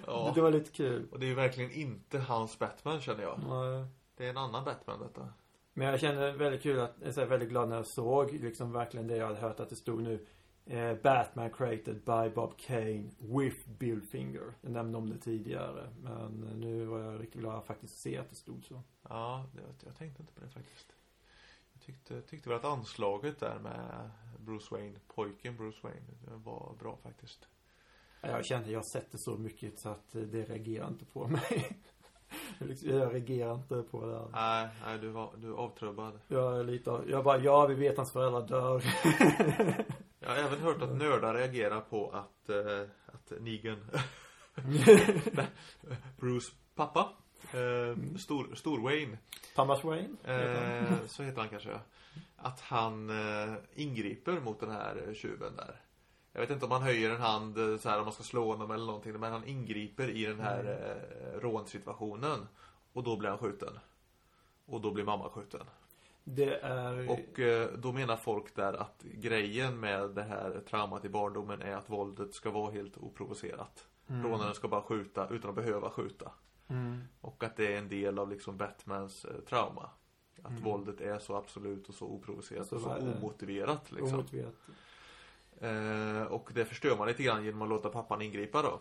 [0.06, 0.32] Ja.
[0.34, 1.08] Det var lite kul.
[1.10, 3.38] Och det är verkligen inte hans Batman känner jag.
[3.48, 3.86] Nej.
[4.16, 5.28] Det är en annan Batman detta.
[5.72, 9.06] Men jag kände väldigt kul att, jag är väldigt glad när jag såg liksom verkligen
[9.06, 10.26] det jag hade hört att det stod nu.
[10.66, 14.54] Eh, Batman created by Bob Kane with Bill Finger.
[14.60, 15.88] Jag nämnde om det tidigare.
[16.02, 18.82] Men nu var jag riktigt glad att faktiskt se att det stod så.
[19.08, 19.46] Ja,
[19.84, 20.92] jag tänkte inte på det faktiskt.
[21.86, 26.06] Tyckte, tyckte väl att anslaget där med Bruce Wayne, pojken Bruce Wayne,
[26.44, 27.48] var bra faktiskt.
[28.20, 31.76] Jag kände, jag har sett det så mycket så att det reagerar inte på mig.
[32.58, 34.28] Jag liksom- jag reagerar inte på det.
[34.32, 36.20] Nej, nej du, var, du är avtrubbad.
[36.28, 38.82] Jag är lite av- jag bara, ja vi vet hans föräldrar dör.
[40.24, 43.90] Jag har även hört att nördar reagerar på att, eh, att Negan,
[46.20, 47.08] Bruce pappa,
[47.54, 49.18] eh, stor, stor Wayne,
[49.54, 50.16] Thomas Wayne.
[50.24, 51.78] heter eh, så heter han kanske,
[52.36, 55.80] att han eh, ingriper mot den här tjuven där.
[56.32, 58.46] Jag vet inte om han höjer en hand eh, så här om man ska slå
[58.46, 62.48] honom eller någonting, men han ingriper i den här eh, rånsituationen.
[62.92, 63.78] Och då blir han skjuten.
[64.66, 65.66] Och då blir mamma skjuten.
[66.24, 67.10] Det är...
[67.10, 71.76] Och eh, då menar folk där att grejen med det här traumat i barndomen är
[71.76, 73.88] att våldet ska vara helt oprovocerat.
[74.08, 74.22] Mm.
[74.22, 76.32] Rånaren ska bara skjuta utan att behöva skjuta.
[76.72, 77.02] Mm.
[77.20, 79.90] Och att det är en del av liksom Batmans eh, trauma.
[80.42, 80.62] Att Mm.
[80.62, 84.14] våldet är så absolut och så oprovocerat Så och så omotiverat liksom.
[84.18, 84.54] Omotiverat.
[85.60, 88.80] Eh, och det förstör man lite grann genom att låta pappan ingripa då.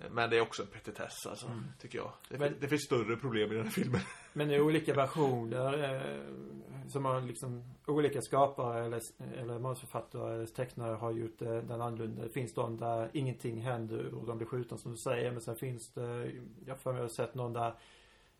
[0.00, 1.64] Eh, Men det är också en petitess alltså, Mm.
[1.80, 2.12] tycker jag.
[2.28, 4.00] Det, Men- det finns större problem i den här filmen.
[4.32, 9.00] Men i olika versioner eh, som har liksom olika skapare eller,
[9.36, 12.22] eller manusförfattare eller tecknare har gjort eh, den annorlunda.
[12.22, 15.32] Det finns de där ingenting händer och de blir skjutna som du säger.
[15.32, 16.32] Men sen finns det,
[16.66, 17.74] jag för mig har sett någon där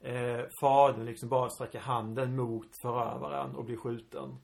[0.00, 4.36] eh, fadern liksom bara sträcker handen mot förövaren och blir skjuten.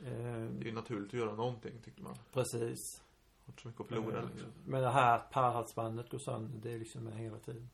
[0.00, 0.12] Eh,
[0.50, 2.16] Det är ju naturligt att göra någonting, tycker man.
[2.32, 3.02] precis.
[3.48, 4.48] Har inte så mycket att förlora liksom.
[4.64, 7.70] Men det här att pärlhalsbandet går sönder, det är liksom med hela tiden.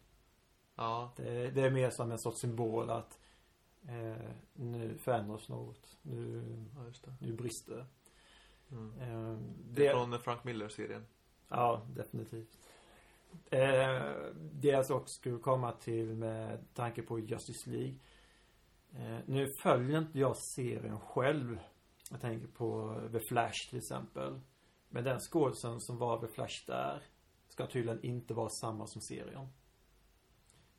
[0.74, 3.18] Ja, Det, det är mer som en sorts symbol att
[3.88, 5.96] eh, nu förändras något.
[6.02, 6.42] Nu,
[6.76, 7.14] ja just det.
[7.20, 7.86] nu brister det.
[8.76, 9.00] Mm.
[9.00, 9.38] Eh,
[9.70, 11.06] Det är från Frank Miller-serien.
[11.48, 12.58] Ja, definitivt.
[13.50, 14.02] Eh,
[14.52, 17.94] det jag också skulle komma till med tanke på Justice League.
[18.96, 21.58] Eh, nu följer inte jag serien själv.
[22.10, 24.40] Jag tänker på The Flash till exempel.
[24.94, 27.02] Men den skådisen som var The Flash där
[27.48, 29.48] ska tydligen inte vara samma som serien.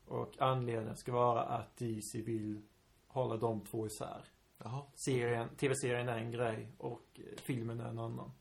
[0.06, 2.62] Och anledningen ska vara att DC vill
[3.08, 4.26] hålla de två isär.
[4.58, 8.32] Jaha, Serien, tv-serien är en grej och eh, filmen är en annan.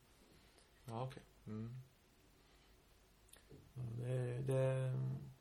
[0.85, 1.23] ja okej.
[1.47, 1.75] Mm.
[3.75, 5.01] Det, det är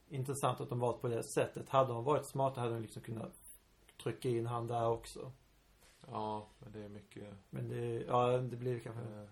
[0.10, 1.70] intressant att de valt på det sättet.
[1.70, 3.34] Hade de varit smarta hade de liksom kunnat
[4.04, 5.32] trycka in han där också.
[6.08, 9.02] Ja, men det är mycket Men det, ja det blir kanske...
[9.02, 9.28] eh,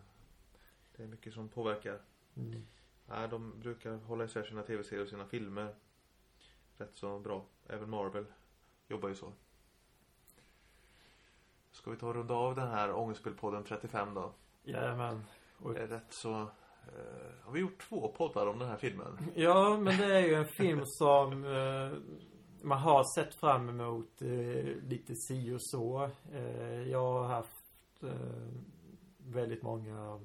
[1.01, 2.01] Det är mycket som påverkar.
[2.37, 2.61] Mm.
[3.05, 5.75] Nej, de brukar hålla isär sina tv-serier och sina filmer
[6.77, 7.45] rätt så bra.
[7.67, 8.25] Även Marvel
[8.87, 9.31] jobbar ju så.
[11.71, 14.33] Ska vi ta och runda av den här Ångestspelpodden 35 då?
[14.63, 15.23] Jajamän.
[15.57, 16.31] Och, Det är rätt så...
[16.31, 19.17] Eh, har vi gjort två poddar om den här filmen?
[19.35, 21.91] ja, men det är ju en film som eh,
[22.61, 26.09] man har sett fram emot eh, lite si och så.
[26.87, 28.03] Jag har haft
[29.17, 30.19] väldigt många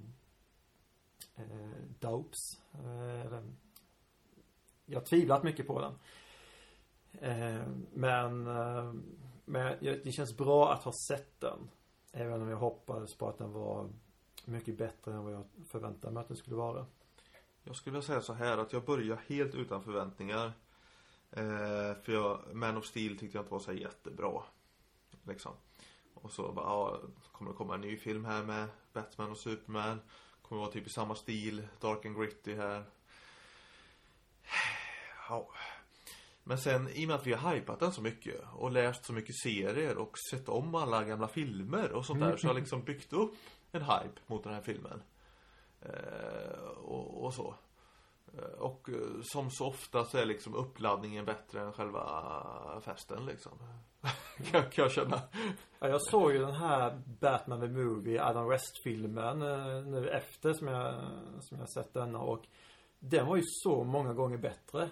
[1.37, 1.71] eh,
[2.01, 2.61] dopes.
[2.73, 3.41] Eh,
[4.87, 5.95] jag har tvivlat mycket på den.
[7.13, 8.93] Eh, men eh,
[9.45, 11.71] men jag- det känns bra att ha sett den.
[12.13, 13.89] Även om jag hoppades på att den var
[14.45, 16.87] mycket bättre än vad jag förväntade mig att den skulle vara.
[17.65, 20.53] Jag skulle vilja säga så här att jag börjar helt utan förväntningar.
[21.31, 24.43] Eh, för jag, Man of Steel tyckte jag inte var så jättebra.
[25.25, 25.53] Liksom.
[26.15, 27.01] Och så bara, ja,
[27.33, 30.01] kommer det komma en ny film här med Batman och Superman.
[30.49, 32.85] Kommer vara typ i samma stil, dark and gritty här.
[35.29, 35.49] Ja.
[36.45, 39.13] Men sen i och med att vi har hypat den så mycket och läst så
[39.13, 42.83] mycket serier och sett om alla gamla filmer och sånt där så har jag liksom
[42.85, 43.35] byggt upp
[43.73, 45.03] en hype mot den här filmen.
[45.81, 47.55] Eh, och, och så.
[48.35, 53.53] Eh, och eh, som så ofta så är liksom uppladdningen bättre än själva festen liksom.
[54.51, 55.21] kan, kan jag känna.
[55.79, 60.69] Ja, jag såg ju den här Batman the Movie, Adam West-filmen eh, nu efter som
[60.69, 60.95] jag,
[61.41, 62.47] som jag sett denna och
[62.99, 64.91] den var ju så många gånger bättre.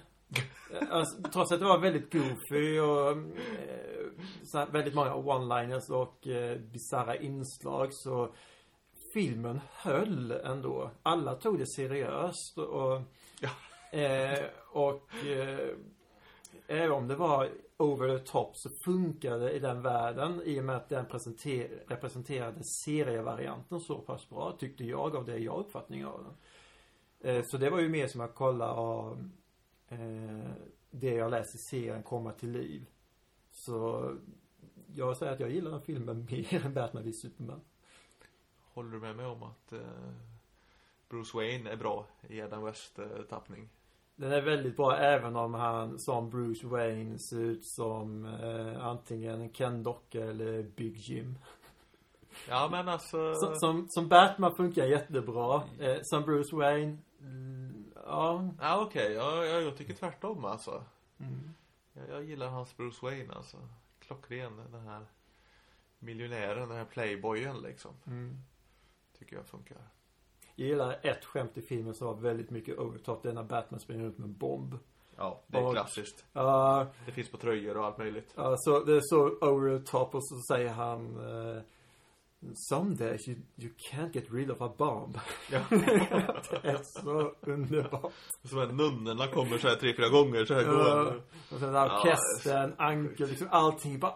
[0.91, 4.07] Alltså, trots att det var väldigt goofy och eh,
[4.45, 8.35] så här, väldigt många one-liners och eh, bisarra inslag så
[9.14, 10.91] filmen höll ändå.
[11.03, 13.03] Alla tog det seriöst och
[13.41, 13.51] Ja.
[13.99, 15.68] eh, och eh,
[16.66, 20.76] även om det var over the top så funkade i den världen i och med
[20.76, 26.24] att den presenter- representerade serievarianten så pass bra tyckte jag av det jag uppfattning av
[26.24, 26.35] den.
[27.35, 29.30] Eh, så det var ju mer som att kolla av
[29.89, 30.51] eh,
[30.91, 32.87] det jag läst i serien komma till liv.
[33.51, 34.11] Så
[34.95, 37.61] jag säger att jag gillar den filmen mer än Batman v Superman.
[38.74, 40.14] Håller du med mig om att eh,
[41.14, 43.04] Bruce Wayne är bra i Adam West eh?
[44.16, 49.52] Den är väldigt bra även om han som Bruce Wayne ser ut som eh, antingen
[49.52, 51.38] Ken Docka eller Big Jim.
[52.48, 53.34] Ja men alltså.
[53.34, 55.62] Som, som, som Batman funkar jättebra.
[55.80, 58.50] Eh, som Bruce Wayne, mm, ja.
[58.60, 60.84] Ja okej, ja, ja, jag tycker tvärtom alltså.
[61.18, 61.50] Mm.
[61.92, 63.56] Jag, jag gillar hans Bruce Wayne alltså.
[64.00, 65.06] Klockren den här
[65.98, 67.92] miljonären, den här playboyen liksom.
[68.06, 68.38] Mm.
[69.18, 69.93] Tycker jag funkar.
[70.57, 73.22] Jag gillar ett skämt i filmen som var väldigt mycket overtop.
[73.22, 74.78] Det är när Batman springer ut med en bomb.
[75.16, 76.24] Ja, det är Och- klassiskt.
[76.32, 78.32] Ja, Det finns på tröjor och allt möjligt.
[78.36, 81.07] ja, så det är så over the top och så säger han
[81.57, 81.62] eh,
[82.55, 85.18] Some days you, you can't get rid of a bomb.
[85.53, 85.61] Ja.
[85.70, 88.12] det är så underbart.
[88.45, 91.20] Som att nunnorna kommer så här tre, fyra gånger så här gående.
[91.53, 94.14] Och sen orkestern, ankel, liksom allting bara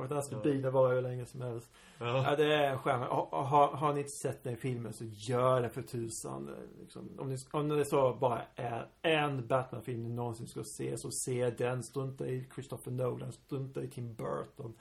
[0.00, 1.70] Och den ska bilen vara hur länge som helst.
[1.98, 2.36] Ja, Ja.
[2.36, 3.06] det är en stjärna.
[3.06, 6.50] Har, har, har ni inte sett den filmen så gör det för tusan.
[6.80, 11.10] Liksom, om, ni, om det så bara är en Batman-film ni någonsin ska se så
[11.10, 11.82] se den.
[11.82, 14.74] Strunta i Christopher Nolan, strunta i Tim Burton.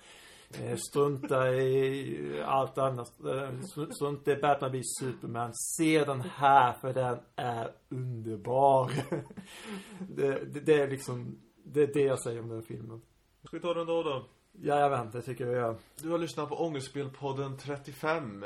[0.53, 3.19] Eh, strunta i allt annat.
[3.19, 5.51] Eh, str- Strunta i Batman v Superman.
[5.53, 8.91] Se den här för den är underbar.
[10.09, 13.01] det, det, det är liksom, det är det jag säger om den filmen.
[13.43, 14.25] Ska vi ta den då då?
[14.51, 15.77] Jajamän, det tycker jag vi gör.
[16.01, 18.45] Du har lyssnat på Ångestspelpodden 35.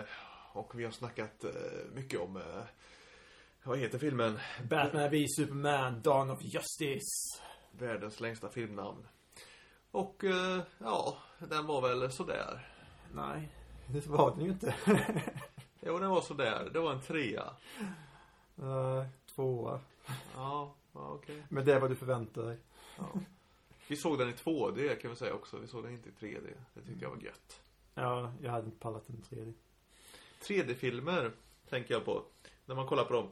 [0.54, 1.52] Och vi har snackat eh,
[1.94, 2.42] mycket om,
[3.64, 4.40] vad heter filmen?
[4.70, 7.42] Batman v Superman, Dawn of Justice.
[7.72, 9.08] Världens längsta filmnamn.
[9.94, 12.68] Och eh, ja, den var väl sådär.
[13.16, 13.50] Nej,
[13.88, 14.76] det var den ju inte.
[15.82, 16.70] Jo, den var sådär.
[16.74, 17.44] Det var en trea.
[18.62, 19.80] uh, tvåa.
[20.36, 21.44] Ja, okej.
[21.50, 22.58] Men det är vad du förväntar dig.
[22.98, 23.12] Ja.
[23.88, 25.58] Vi såg den i 2D kan vi säga också.
[25.58, 26.54] Vi såg den inte i 3D.
[26.74, 27.62] Det tyckte jag var gött.
[27.94, 29.54] Ja, jag hade inte pallat en tredje.
[30.42, 31.32] 3D-filmer
[31.70, 32.24] tänker jag på.
[32.66, 33.32] När man kollar på dem.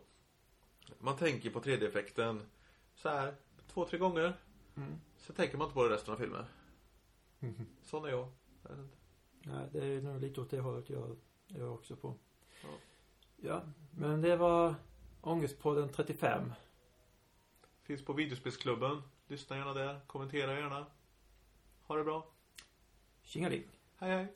[0.99, 2.41] Man tänker på 3D-effekten
[2.95, 3.35] så här
[3.73, 4.33] två, tre gånger.
[4.75, 5.01] Mm.
[5.17, 6.45] Så tänker man inte på det resten av filmen.
[7.39, 7.65] Mhm.
[7.81, 8.27] Sån är jag.
[9.43, 11.17] Nej, det är nog lite åt det hållet jag,
[11.47, 12.15] jag är också på.
[12.63, 12.69] Ja.
[13.37, 13.61] Ja,
[13.91, 14.75] men det var
[15.21, 16.53] Ångestpodden 35.
[17.83, 19.01] Finns på videospelsklubben.
[19.27, 19.99] Lyssna gärna där.
[20.07, 20.85] Kommentera gärna.
[21.81, 22.27] Ha det bra.
[23.21, 23.63] Tjingeling.
[23.97, 24.33] Hej hej.